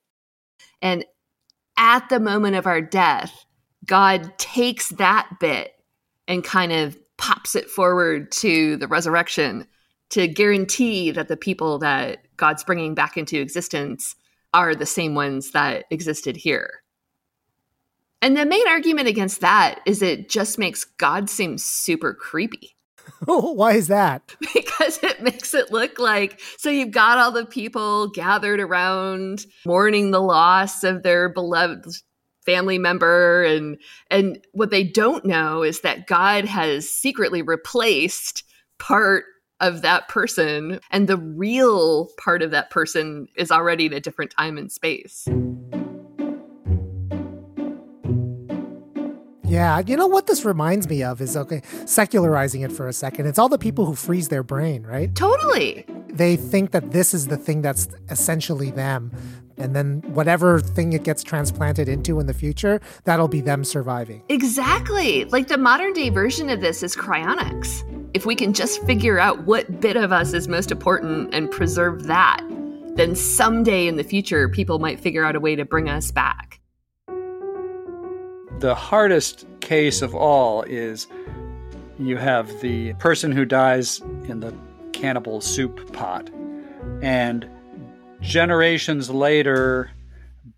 And 0.82 1.04
at 1.78 2.08
the 2.08 2.22
moment 2.22 2.56
of 2.56 2.66
our 2.66 2.82
death, 2.82 3.46
God 3.86 4.38
takes 4.38 4.90
that 4.92 5.30
bit 5.42 5.74
and 6.26 6.42
kind 6.42 6.72
of 6.72 6.98
pops 7.18 7.54
it 7.54 7.70
forward 7.70 8.32
to 8.32 8.78
the 8.78 8.88
resurrection 8.88 9.68
to 10.10 10.28
guarantee 10.28 11.12
that 11.12 11.28
the 11.28 11.38
people 11.38 11.80
that 11.80 12.26
God's 12.38 12.64
bringing 12.64 12.96
back 12.96 13.18
into 13.18 13.40
existence 13.40 14.16
are 14.54 14.74
the 14.74 14.86
same 14.86 15.16
ones 15.16 15.52
that 15.52 15.86
existed 15.92 16.36
here. 16.36 16.82
And 18.22 18.36
the 18.36 18.46
main 18.46 18.68
argument 18.68 19.08
against 19.08 19.42
that 19.42 19.80
is 19.86 20.02
it 20.02 20.30
just 20.30 20.60
makes 20.60 20.84
God 20.84 21.30
seem 21.30 21.58
super 21.58 22.14
creepy. 22.14 22.76
Why 23.26 23.74
is 23.74 23.88
that? 23.88 24.36
Because 24.54 25.00
it 25.04 25.22
makes 25.22 25.54
it 25.54 25.72
look 25.72 26.00
like 26.00 26.40
so 26.58 26.70
you've 26.70 26.92
got 26.92 27.18
all 27.18 27.32
the 27.32 27.46
people 27.46 28.10
gathered 28.10 28.60
around 28.60 29.46
mourning 29.66 30.12
the 30.12 30.22
loss 30.22 30.84
of 30.84 31.04
their 31.04 31.30
beloved 31.30 31.86
family 32.46 32.78
member 32.78 33.44
and 33.44 33.78
and 34.10 34.40
what 34.54 34.72
they 34.72 34.84
don't 34.84 35.26
know 35.26 35.64
is 35.64 35.82
that 35.82 36.08
God 36.08 36.46
has 36.46 36.90
secretly 36.90 37.42
replaced 37.42 38.44
part 38.80 39.26
of 39.62 39.82
that 39.82 40.08
person 40.08 40.80
and 40.92 41.08
the 41.08 41.18
real 41.18 42.10
part 42.18 42.42
of 42.42 42.52
that 42.52 42.70
person 42.70 43.28
is 43.36 43.52
already 43.52 43.86
in 43.86 43.94
a 43.94 44.00
different 44.00 44.32
time 44.32 44.58
and 44.58 44.72
space. 44.72 45.28
Yeah, 49.50 49.80
you 49.80 49.98
know 49.98 50.06
what 50.06 50.28
this 50.28 50.46
reminds 50.46 50.88
me 50.88 51.02
of 51.02 51.22
is 51.22 51.36
okay, 51.36 51.64
secularizing 51.86 52.62
it 52.62 52.72
for 52.72 52.88
a 52.88 52.94
second. 52.94 53.26
It's 53.26 53.40
all 53.40 53.50
the 53.50 53.58
people 53.58 53.86
who 53.86 53.96
freeze 53.96 54.30
their 54.30 54.44
brain, 54.44 54.84
right? 54.84 55.14
Totally. 55.16 55.86
They 56.08 56.36
think 56.36 56.70
that 56.72 56.92
this 56.92 57.16
is 57.16 57.28
the 57.28 57.38
thing 57.38 57.64
that's 57.64 57.88
essentially 58.10 58.70
them. 58.70 59.12
And 59.58 59.76
then 59.76 60.04
whatever 60.14 60.60
thing 60.60 60.94
it 60.94 61.04
gets 61.04 61.24
transplanted 61.24 61.90
into 61.90 62.20
in 62.20 62.28
the 62.28 62.34
future, 62.34 62.80
that'll 63.06 63.28
be 63.28 63.42
them 63.42 63.64
surviving. 63.64 64.22
Exactly. 64.30 65.26
Like 65.26 65.48
the 65.48 65.58
modern 65.58 65.94
day 65.94 66.10
version 66.10 66.50
of 66.50 66.62
this 66.62 66.84
is 66.84 66.96
cryonics. 66.96 67.84
If 68.14 68.26
we 68.26 68.36
can 68.36 68.54
just 68.54 68.84
figure 68.86 69.20
out 69.20 69.44
what 69.46 69.80
bit 69.80 69.96
of 69.96 70.12
us 70.12 70.34
is 70.34 70.48
most 70.48 70.72
important 70.72 71.34
and 71.34 71.50
preserve 71.52 72.04
that, 72.08 72.44
then 72.96 73.16
someday 73.16 73.88
in 73.88 73.96
the 73.98 74.04
future, 74.04 74.50
people 74.50 74.80
might 74.80 75.00
figure 75.00 75.24
out 75.24 75.36
a 75.36 75.40
way 75.40 75.56
to 75.56 75.66
bring 75.66 75.90
us 75.90 76.12
back 76.12 76.60
the 78.60 78.76
hardest 78.76 79.46
case 79.62 80.02
of 80.02 80.14
all 80.14 80.64
is 80.64 81.08
you 81.98 82.18
have 82.18 82.60
the 82.62 82.94
person 82.96 83.32
who 83.32 83.46
dies 83.46 84.02
in 84.28 84.42
the 84.42 84.54
cannibal 84.92 85.40
soup 85.40 85.94
pot, 85.94 86.30
and 87.02 87.48
generations 88.22 89.10
later, 89.10 89.92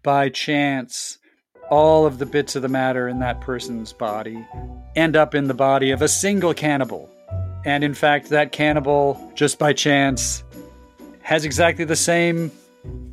by 0.02 0.30
chance, 0.30 1.20
all 1.70 2.06
of 2.06 2.18
the 2.18 2.26
bits 2.26 2.56
of 2.56 2.64
the 2.64 2.68
matter 2.68 3.08
in 3.08 3.20
that 3.20 3.40
person's 3.40 3.94
body 3.94 4.46
end 4.96 5.16
up 5.16 5.36
in 5.36 5.48
the 5.48 5.54
body 5.54 5.92
of 5.92 6.02
a 6.02 6.08
single 6.08 6.54
cannibal. 6.54 7.10
And 7.66 7.84
in 7.84 7.94
fact, 7.94 8.30
that 8.30 8.52
cannibal, 8.52 9.32
just 9.36 9.60
by 9.60 9.74
chance, 9.74 10.44
has 11.22 11.46
exactly 11.46 11.86
the 11.86 11.96
same 11.96 12.52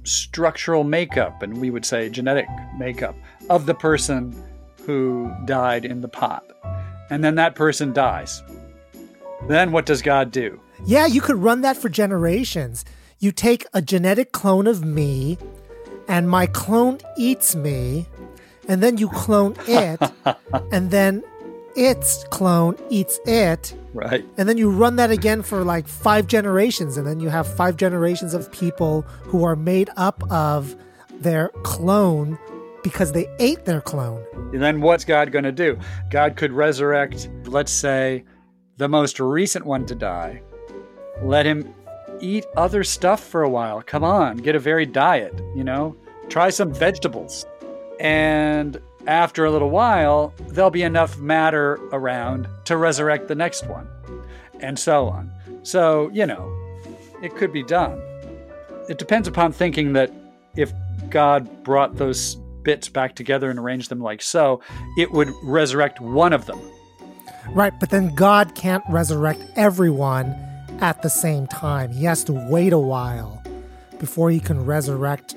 structural 0.05 0.85
makeup, 0.85 1.43
and 1.43 1.59
we 1.59 1.71
would 1.71 1.85
say 1.85 2.09
genetic 2.09 2.47
makeup, 2.79 3.15
of 3.51 3.67
the 3.67 3.75
person 3.75 4.35
who 4.87 5.31
died 5.45 5.85
in 5.85 6.01
the 6.01 6.09
pot. 6.09 6.45
And 7.11 7.23
then 7.23 7.35
that 7.35 7.55
person 7.55 7.93
dies. 7.93 8.43
Then 9.47 9.73
what 9.73 9.87
does 9.87 10.03
God 10.03 10.31
do? 10.31 10.61
Yeah, 10.85 11.07
you 11.07 11.21
could 11.21 11.37
run 11.37 11.61
that 11.63 11.77
for 11.77 11.89
generations. 11.89 12.85
You 13.19 13.33
take 13.33 13.67
a 13.75 13.83
genetic 13.83 14.33
clone 14.33 14.67
of 14.67 14.85
me, 14.85 15.39
and 16.07 16.29
my 16.29 16.47
clone 16.47 16.99
eats 17.17 17.55
me, 17.55 18.07
and 18.69 18.83
then 18.83 18.97
you 18.97 19.09
clone 19.11 19.57
it, 19.67 20.01
and 20.73 20.91
then 20.91 21.23
its 21.77 22.25
clone 22.31 22.77
eats 22.91 23.21
it. 23.27 23.75
Right. 23.95 24.25
And 24.37 24.49
then 24.49 24.59
you 24.59 24.71
run 24.71 24.97
that 24.97 25.11
again 25.11 25.43
for 25.43 25.65
like 25.65 25.89
five 25.89 26.27
generations, 26.27 26.97
and 26.97 27.07
then 27.07 27.21
you 27.21 27.29
have 27.29 27.47
five 27.47 27.77
generations 27.77 28.35
of 28.35 28.51
people 28.53 29.03
who 29.23 29.45
are 29.45 29.57
made 29.57 29.91
up 29.97 30.23
of 30.31 30.77
their 31.21 31.49
clone 31.63 32.39
because 32.83 33.13
they 33.13 33.29
ate 33.39 33.65
their 33.65 33.81
clone. 33.81 34.25
And 34.53 34.63
then 34.63 34.81
what's 34.81 35.05
God 35.05 35.33
going 35.33 35.45
to 35.45 35.53
do? 35.53 35.79
God 36.11 36.37
could 36.37 36.53
resurrect, 36.53 37.29
let's 37.45 37.73
say, 37.73 38.25
the 38.77 38.89
most 38.89 39.19
recent 39.19 39.67
one 39.67 39.85
to 39.87 39.95
die. 39.95 40.43
Let 41.23 41.45
him 41.45 41.75
eat 42.21 42.47
other 42.57 42.85
stuff 42.85 43.23
for 43.23 43.43
a 43.43 43.49
while. 43.49 43.83
Come 43.83 44.05
on, 44.05 44.37
get 44.37 44.55
a 44.55 44.61
varied 44.61 44.93
diet, 44.93 45.35
you 45.57 45.65
know? 45.65 45.97
Try 46.29 46.51
some 46.51 46.73
vegetables. 46.73 47.47
And 47.99 48.81
after 49.09 49.47
a 49.47 49.51
little 49.51 49.71
while, 49.71 50.35
there'll 50.49 50.71
be 50.71 50.83
enough 50.83 51.19
matter 51.19 51.81
around 51.93 52.47
to 52.67 52.77
resurrect 52.77 53.27
the 53.27 53.35
next 53.35 53.67
one, 53.67 53.89
and 54.61 54.79
so 54.79 55.09
on. 55.09 55.33
So, 55.63 56.11
you 56.13 56.27
know, 56.27 56.55
it 57.23 57.35
could 57.35 57.53
be 57.53 57.63
done. 57.63 58.01
It 58.89 58.99
depends 58.99 59.27
upon 59.27 59.53
thinking 59.53 59.95
that 59.95 60.13
if 60.57 60.73
God 61.09 61.65
brought 61.65 61.97
those 61.97 62.37
bits 62.63 62.89
back 62.89 63.17
together 63.17 63.51
and 63.51 63.59
arranged 63.59 63.89
them 63.89 64.01
like 64.01 64.21
so, 64.21 64.61
it 64.99 65.11
would 65.11 65.33
resurrect 65.43 66.01
one 66.01 66.35
of 66.35 66.47
them. 66.47 66.61
Right, 67.51 67.73
but 67.81 67.89
then 67.89 68.15
God 68.15 68.55
can't 68.55 68.85
resurrect 68.91 69.43
everyone 69.57 70.27
at 70.81 71.01
the 71.01 71.09
same 71.09 71.47
time. 71.47 71.93
He 71.93 72.05
has 72.05 72.25
to 72.25 72.33
wait 72.51 72.75
a 72.75 72.79
while 72.79 73.43
before 73.99 74.31
he 74.31 74.39
can 74.39 74.67
resurrect 74.67 75.35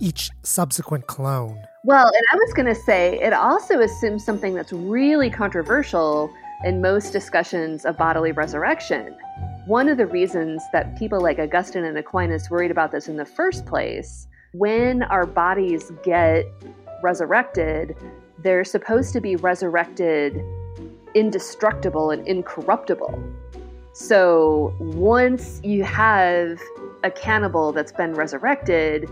each 0.00 0.30
subsequent 0.42 1.06
clone. 1.06 1.62
Well, 1.86 2.06
and 2.08 2.24
I 2.32 2.34
was 2.34 2.52
going 2.52 2.66
to 2.66 2.74
say, 2.74 3.16
it 3.22 3.32
also 3.32 3.78
assumes 3.78 4.24
something 4.24 4.54
that's 4.54 4.72
really 4.72 5.30
controversial 5.30 6.34
in 6.64 6.80
most 6.80 7.12
discussions 7.12 7.84
of 7.84 7.96
bodily 7.96 8.32
resurrection. 8.32 9.16
One 9.66 9.88
of 9.88 9.96
the 9.96 10.06
reasons 10.06 10.64
that 10.72 10.98
people 10.98 11.20
like 11.20 11.38
Augustine 11.38 11.84
and 11.84 11.96
Aquinas 11.96 12.50
worried 12.50 12.72
about 12.72 12.90
this 12.90 13.06
in 13.06 13.16
the 13.16 13.24
first 13.24 13.66
place 13.66 14.26
when 14.52 15.04
our 15.04 15.26
bodies 15.26 15.92
get 16.02 16.46
resurrected, 17.04 17.94
they're 18.42 18.64
supposed 18.64 19.12
to 19.12 19.20
be 19.20 19.36
resurrected 19.36 20.42
indestructible 21.14 22.10
and 22.10 22.26
incorruptible. 22.26 23.16
So 23.92 24.74
once 24.80 25.60
you 25.62 25.84
have 25.84 26.60
a 27.04 27.12
cannibal 27.12 27.70
that's 27.70 27.92
been 27.92 28.14
resurrected, 28.14 29.08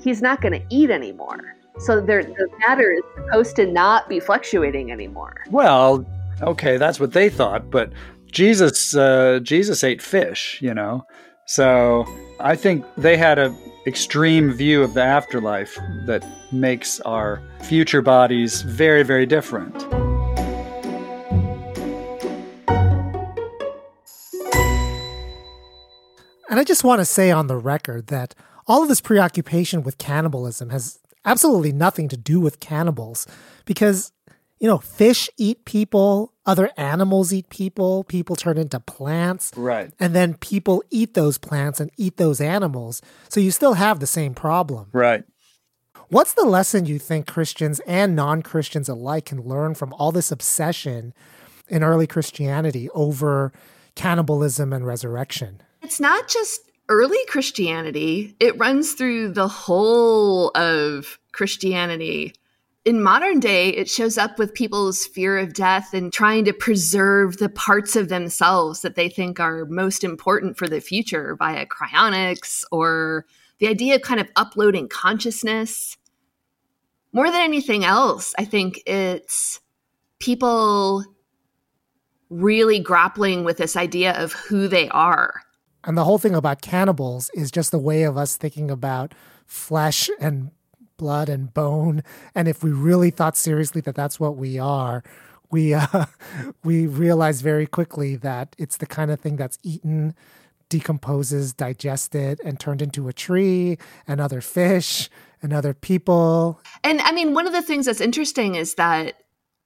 he's 0.00 0.22
not 0.22 0.40
going 0.40 0.58
to 0.58 0.66
eat 0.74 0.88
anymore. 0.88 1.53
So 1.78 2.00
the 2.00 2.48
matter 2.60 2.92
is 2.92 3.02
supposed 3.16 3.56
to 3.56 3.66
not 3.66 4.08
be 4.08 4.20
fluctuating 4.20 4.92
anymore. 4.92 5.44
Well, 5.50 6.06
okay, 6.40 6.76
that's 6.76 7.00
what 7.00 7.12
they 7.12 7.28
thought, 7.28 7.70
but 7.70 7.92
Jesus, 8.30 8.94
uh, 8.94 9.40
Jesus 9.42 9.82
ate 9.82 10.00
fish, 10.00 10.58
you 10.62 10.72
know. 10.72 11.04
So 11.46 12.06
I 12.40 12.56
think 12.56 12.84
they 12.96 13.16
had 13.16 13.38
a 13.38 13.54
extreme 13.86 14.50
view 14.52 14.82
of 14.82 14.94
the 14.94 15.02
afterlife 15.02 15.78
that 16.06 16.24
makes 16.52 17.00
our 17.00 17.42
future 17.62 18.00
bodies 18.00 18.62
very, 18.62 19.02
very 19.02 19.26
different. 19.26 19.74
And 26.48 26.60
I 26.60 26.64
just 26.64 26.84
want 26.84 27.00
to 27.00 27.04
say 27.04 27.30
on 27.30 27.48
the 27.48 27.56
record 27.56 28.06
that 28.06 28.34
all 28.66 28.82
of 28.82 28.88
this 28.88 29.00
preoccupation 29.00 29.82
with 29.82 29.98
cannibalism 29.98 30.70
has 30.70 31.00
absolutely 31.24 31.72
nothing 31.72 32.08
to 32.08 32.16
do 32.16 32.40
with 32.40 32.60
cannibals 32.60 33.26
because 33.64 34.12
you 34.60 34.68
know, 34.68 34.78
fish 34.78 35.28
eat 35.36 35.64
people, 35.64 36.32
other 36.46 36.70
animals 36.76 37.32
eat 37.32 37.50
people, 37.50 38.04
people 38.04 38.36
turn 38.36 38.56
into 38.56 38.80
plants. 38.80 39.52
Right. 39.56 39.92
And 40.00 40.14
then 40.14 40.34
people 40.34 40.82
eat 40.90 41.12
those 41.14 41.36
plants 41.36 41.80
and 41.80 41.90
eat 41.98 42.16
those 42.16 42.40
animals. 42.40 43.02
So 43.28 43.40
you 43.40 43.50
still 43.50 43.74
have 43.74 44.00
the 44.00 44.06
same 44.06 44.32
problem. 44.32 44.88
Right. 44.92 45.24
What's 46.08 46.34
the 46.34 46.44
lesson 46.44 46.86
you 46.86 46.98
think 46.98 47.26
Christians 47.26 47.80
and 47.86 48.14
non 48.14 48.42
Christians 48.42 48.88
alike 48.88 49.26
can 49.26 49.42
learn 49.42 49.74
from 49.74 49.92
all 49.94 50.12
this 50.12 50.30
obsession 50.30 51.12
in 51.68 51.82
early 51.82 52.06
Christianity 52.06 52.88
over 52.90 53.52
cannibalism 53.94 54.72
and 54.72 54.86
resurrection? 54.86 55.60
It's 55.82 56.00
not 56.00 56.28
just 56.28 56.60
early 56.88 57.18
Christianity, 57.28 58.36
it 58.40 58.58
runs 58.58 58.92
through 58.92 59.32
the 59.32 59.48
whole 59.48 60.50
of 60.50 61.18
Christianity 61.32 62.34
in 62.84 63.02
modern 63.02 63.40
day, 63.40 63.70
it 63.70 63.88
shows 63.88 64.18
up 64.18 64.38
with 64.38 64.52
people's 64.52 65.06
fear 65.06 65.38
of 65.38 65.54
death 65.54 65.94
and 65.94 66.12
trying 66.12 66.44
to 66.44 66.52
preserve 66.52 67.38
the 67.38 67.48
parts 67.48 67.96
of 67.96 68.08
themselves 68.08 68.82
that 68.82 68.94
they 68.94 69.08
think 69.08 69.40
are 69.40 69.64
most 69.64 70.04
important 70.04 70.58
for 70.58 70.68
the 70.68 70.80
future 70.80 71.34
via 71.36 71.66
cryonics 71.66 72.62
or 72.70 73.24
the 73.58 73.68
idea 73.68 73.94
of 73.94 74.02
kind 74.02 74.20
of 74.20 74.28
uploading 74.36 74.88
consciousness. 74.88 75.96
More 77.12 77.30
than 77.30 77.40
anything 77.40 77.84
else, 77.84 78.34
I 78.38 78.44
think 78.44 78.82
it's 78.86 79.60
people 80.18 81.04
really 82.28 82.80
grappling 82.80 83.44
with 83.44 83.56
this 83.56 83.76
idea 83.76 84.12
of 84.22 84.32
who 84.32 84.68
they 84.68 84.88
are. 84.90 85.43
And 85.84 85.96
the 85.96 86.04
whole 86.04 86.18
thing 86.18 86.34
about 86.34 86.62
cannibals 86.62 87.30
is 87.34 87.50
just 87.50 87.74
a 87.74 87.78
way 87.78 88.04
of 88.04 88.16
us 88.16 88.36
thinking 88.36 88.70
about 88.70 89.14
flesh 89.46 90.08
and 90.18 90.50
blood 90.96 91.28
and 91.28 91.52
bone. 91.52 92.02
And 92.34 92.48
if 92.48 92.62
we 92.62 92.70
really 92.70 93.10
thought 93.10 93.36
seriously 93.36 93.80
that 93.82 93.94
that's 93.94 94.18
what 94.18 94.36
we 94.36 94.58
are, 94.58 95.02
we 95.50 95.74
uh, 95.74 96.06
we 96.64 96.86
realize 96.86 97.40
very 97.40 97.66
quickly 97.66 98.16
that 98.16 98.54
it's 98.58 98.78
the 98.78 98.86
kind 98.86 99.10
of 99.10 99.20
thing 99.20 99.36
that's 99.36 99.58
eaten 99.62 100.14
decomposes, 100.68 101.52
digested, 101.52 102.40
and 102.44 102.58
turned 102.58 102.82
into 102.82 103.06
a 103.06 103.12
tree 103.12 103.78
and 104.08 104.20
other 104.20 104.40
fish 104.40 105.08
and 105.42 105.52
other 105.52 105.74
people. 105.74 106.60
And 106.82 107.00
I 107.02 107.12
mean, 107.12 107.34
one 107.34 107.46
of 107.46 107.52
the 107.52 107.62
things 107.62 107.86
that's 107.86 108.00
interesting 108.00 108.54
is 108.54 108.74
that, 108.74 109.14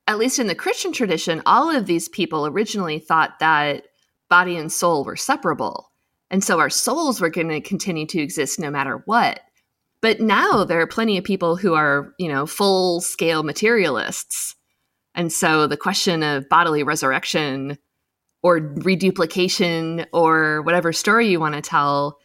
at 0.07 0.19
least 0.19 0.39
in 0.39 0.49
the 0.49 0.55
Christian 0.55 0.93
tradition, 0.93 1.41
all 1.47 1.75
of 1.75 1.87
these 1.87 2.09
people 2.09 2.47
originally 2.47 2.99
thought 2.99 3.39
that 3.39 3.85
body 4.29 4.57
and 4.57 4.73
soul 4.73 5.05
were 5.05 5.17
separable. 5.17 5.91
And 6.31 6.45
so 6.45 6.61
our 6.61 6.71
souls 6.71 7.21
were 7.21 7.31
going 7.31 7.49
to 7.49 7.61
continue 7.61 8.07
to 8.07 8.21
exist 8.21 8.59
no 8.59 8.71
matter 8.71 9.03
what. 9.07 9.41
But 10.01 10.21
now 10.21 10.65
there 10.65 10.81
are 10.81 10.87
plenty 10.87 11.19
of 11.19 11.25
people 11.25 11.57
who 11.57 11.75
are, 11.75 12.13
you 12.19 12.29
know, 12.29 12.47
full 12.47 13.01
scale 13.01 13.43
materialists. 13.43 14.55
And 15.15 15.33
so 15.33 15.67
the 15.67 15.77
question 15.77 16.23
of 16.23 16.49
bodily 16.49 16.83
resurrection 16.83 17.79
or 18.43 18.57
reduplication 18.57 20.07
or 20.13 20.63
whatever 20.63 20.93
story 20.93 21.29
you 21.29 21.41
want 21.41 21.55
to 21.57 21.61
tell 21.61 22.19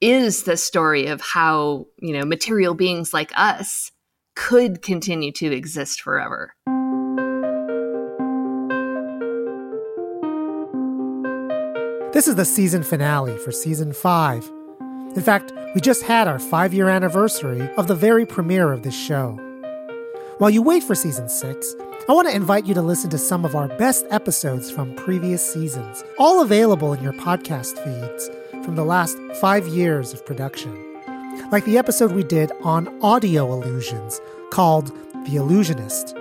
is 0.00 0.44
the 0.44 0.56
story 0.56 1.06
of 1.06 1.20
how, 1.20 1.86
you 1.98 2.14
know, 2.14 2.24
material 2.24 2.74
beings 2.74 3.12
like 3.12 3.32
us 3.34 3.90
could 4.34 4.80
continue 4.80 5.32
to 5.32 5.52
exist 5.52 6.00
forever. 6.00 6.54
This 12.18 12.26
is 12.26 12.34
the 12.34 12.44
season 12.44 12.82
finale 12.82 13.38
for 13.38 13.52
season 13.52 13.92
five. 13.92 14.50
In 15.14 15.22
fact, 15.22 15.52
we 15.72 15.80
just 15.80 16.02
had 16.02 16.26
our 16.26 16.40
five 16.40 16.74
year 16.74 16.88
anniversary 16.88 17.70
of 17.76 17.86
the 17.86 17.94
very 17.94 18.26
premiere 18.26 18.72
of 18.72 18.82
this 18.82 18.98
show. 19.00 19.38
While 20.38 20.50
you 20.50 20.60
wait 20.60 20.82
for 20.82 20.96
season 20.96 21.28
six, 21.28 21.76
I 22.08 22.12
want 22.12 22.26
to 22.26 22.34
invite 22.34 22.66
you 22.66 22.74
to 22.74 22.82
listen 22.82 23.08
to 23.10 23.18
some 23.18 23.44
of 23.44 23.54
our 23.54 23.68
best 23.68 24.04
episodes 24.10 24.68
from 24.68 24.96
previous 24.96 25.52
seasons, 25.52 26.02
all 26.18 26.42
available 26.42 26.92
in 26.92 27.04
your 27.04 27.12
podcast 27.12 27.78
feeds 27.84 28.64
from 28.64 28.74
the 28.74 28.84
last 28.84 29.16
five 29.40 29.68
years 29.68 30.12
of 30.12 30.26
production. 30.26 30.74
Like 31.52 31.66
the 31.66 31.78
episode 31.78 32.10
we 32.10 32.24
did 32.24 32.50
on 32.64 33.00
audio 33.00 33.52
illusions 33.52 34.20
called 34.50 34.90
The 35.26 35.36
Illusionist, 35.36 36.16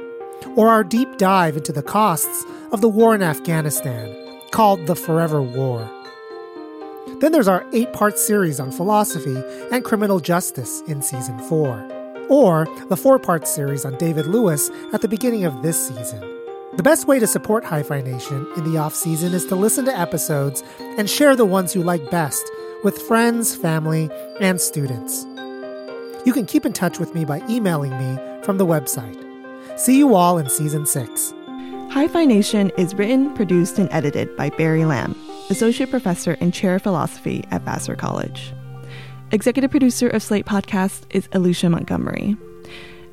or 0.56 0.70
our 0.70 0.84
deep 0.84 1.18
dive 1.18 1.58
into 1.58 1.72
the 1.72 1.82
costs 1.82 2.46
of 2.72 2.82
the 2.82 2.88
war 2.88 3.16
in 3.16 3.24
Afghanistan 3.24 4.27
called 4.52 4.86
The 4.88 4.96
Forever 4.96 5.42
War. 5.42 5.90
Then 7.20 7.32
there's 7.32 7.48
our 7.48 7.66
eight 7.74 7.92
part 7.94 8.20
series 8.20 8.60
on 8.60 8.72
philosophy 8.72 9.42
and 9.72 9.84
criminal 9.84 10.20
justice 10.20 10.82
in 10.88 11.02
season 11.02 11.40
four 11.40 11.80
or 12.30 12.68
the 12.90 12.98
four 12.98 13.20
part 13.20 13.48
series 13.48 13.86
on 13.86 13.98
David 13.98 14.28
Lewis 14.28 14.70
at 14.94 15.02
the 15.02 15.08
beginning 15.08 15.46
of 15.46 15.62
this 15.64 15.88
season. 15.88 16.22
The 16.76 16.84
best 16.84 17.08
way 17.08 17.18
to 17.20 17.26
support 17.26 17.66
Hi 17.66 17.82
Phi 17.82 18.02
Nation 18.02 18.48
in 18.56 18.72
the 18.72 18.78
off 18.78 18.94
season 18.94 19.34
is 19.34 19.46
to 19.48 19.56
listen 19.56 19.86
to 19.86 19.98
episodes 19.98 20.64
and 20.80 21.10
share 21.10 21.36
the 21.36 21.46
ones 21.46 21.74
you 21.74 21.82
like 21.82 22.12
best 22.12 22.46
with 22.84 23.02
friends, 23.02 23.56
family, 23.56 24.10
and 24.40 24.62
students. 24.62 25.26
You 26.26 26.34
can 26.34 26.46
keep 26.46 26.66
in 26.66 26.74
touch 26.74 27.00
with 27.00 27.16
me 27.16 27.26
by 27.26 27.42
emailing 27.50 27.98
me 27.98 28.44
from 28.44 28.58
the 28.58 28.66
website. 28.66 29.18
See 29.80 29.98
you 29.98 30.14
all 30.14 30.38
in 30.38 30.50
season 30.50 30.86
six. 30.86 31.34
Hi 31.98 32.08
Phi 32.08 32.26
Nation 32.26 32.72
is 32.78 32.94
written, 32.94 33.34
produced, 33.34 33.80
and 33.80 33.92
edited 33.92 34.38
by 34.38 34.52
Barry 34.52 34.86
Lam, 34.86 35.16
Associate 35.50 35.90
Professor 35.90 36.38
and 36.40 36.54
Chair 36.54 36.76
of 36.76 36.84
Philosophy 36.84 37.44
at 37.50 37.64
Vassar 37.64 37.96
College. 37.96 38.54
Executive 39.32 39.72
producer 39.72 40.08
of 40.08 40.22
Slate 40.22 40.46
Podcast 40.46 41.06
is 41.10 41.28
Alicia 41.32 41.72
Montgomery. 41.72 42.38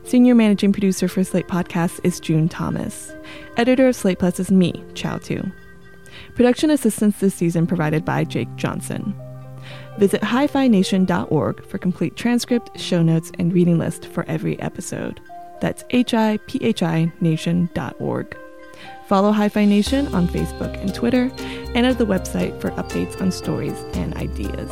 Senior 0.02 0.34
managing 0.34 0.70
producer 0.70 1.08
for 1.08 1.24
Slate 1.24 1.48
Podcast 1.48 1.98
is 2.04 2.20
June 2.20 2.46
Thomas. 2.46 3.10
Editor 3.56 3.88
of 3.88 3.96
Slate 3.96 4.18
Plus 4.18 4.38
is 4.38 4.50
me, 4.50 4.84
Chau 4.92 5.16
Tu. 5.16 5.42
Production 6.34 6.68
assistance 6.68 7.18
this 7.20 7.34
season 7.34 7.66
provided 7.66 8.04
by 8.04 8.22
Jake 8.22 8.54
Johnson. 8.56 9.18
Visit 9.98 10.20
hiphination.org 10.20 11.64
for 11.64 11.78
complete 11.78 12.16
transcript, 12.16 12.78
show 12.78 13.02
notes, 13.02 13.32
and 13.38 13.50
reading 13.50 13.78
list 13.78 14.04
for 14.04 14.26
every 14.28 14.60
episode. 14.60 15.22
That's 15.62 15.84
hiphi 15.84 17.12
nation.org. 17.22 18.36
Follow 19.06 19.32
Hi-Phi 19.32 19.64
Nation 19.66 20.12
on 20.14 20.26
Facebook 20.28 20.80
and 20.80 20.94
Twitter, 20.94 21.30
and 21.74 21.86
at 21.86 21.98
the 21.98 22.06
website 22.06 22.58
for 22.60 22.70
updates 22.72 23.20
on 23.20 23.30
stories 23.30 23.78
and 23.94 24.14
ideas. 24.16 24.70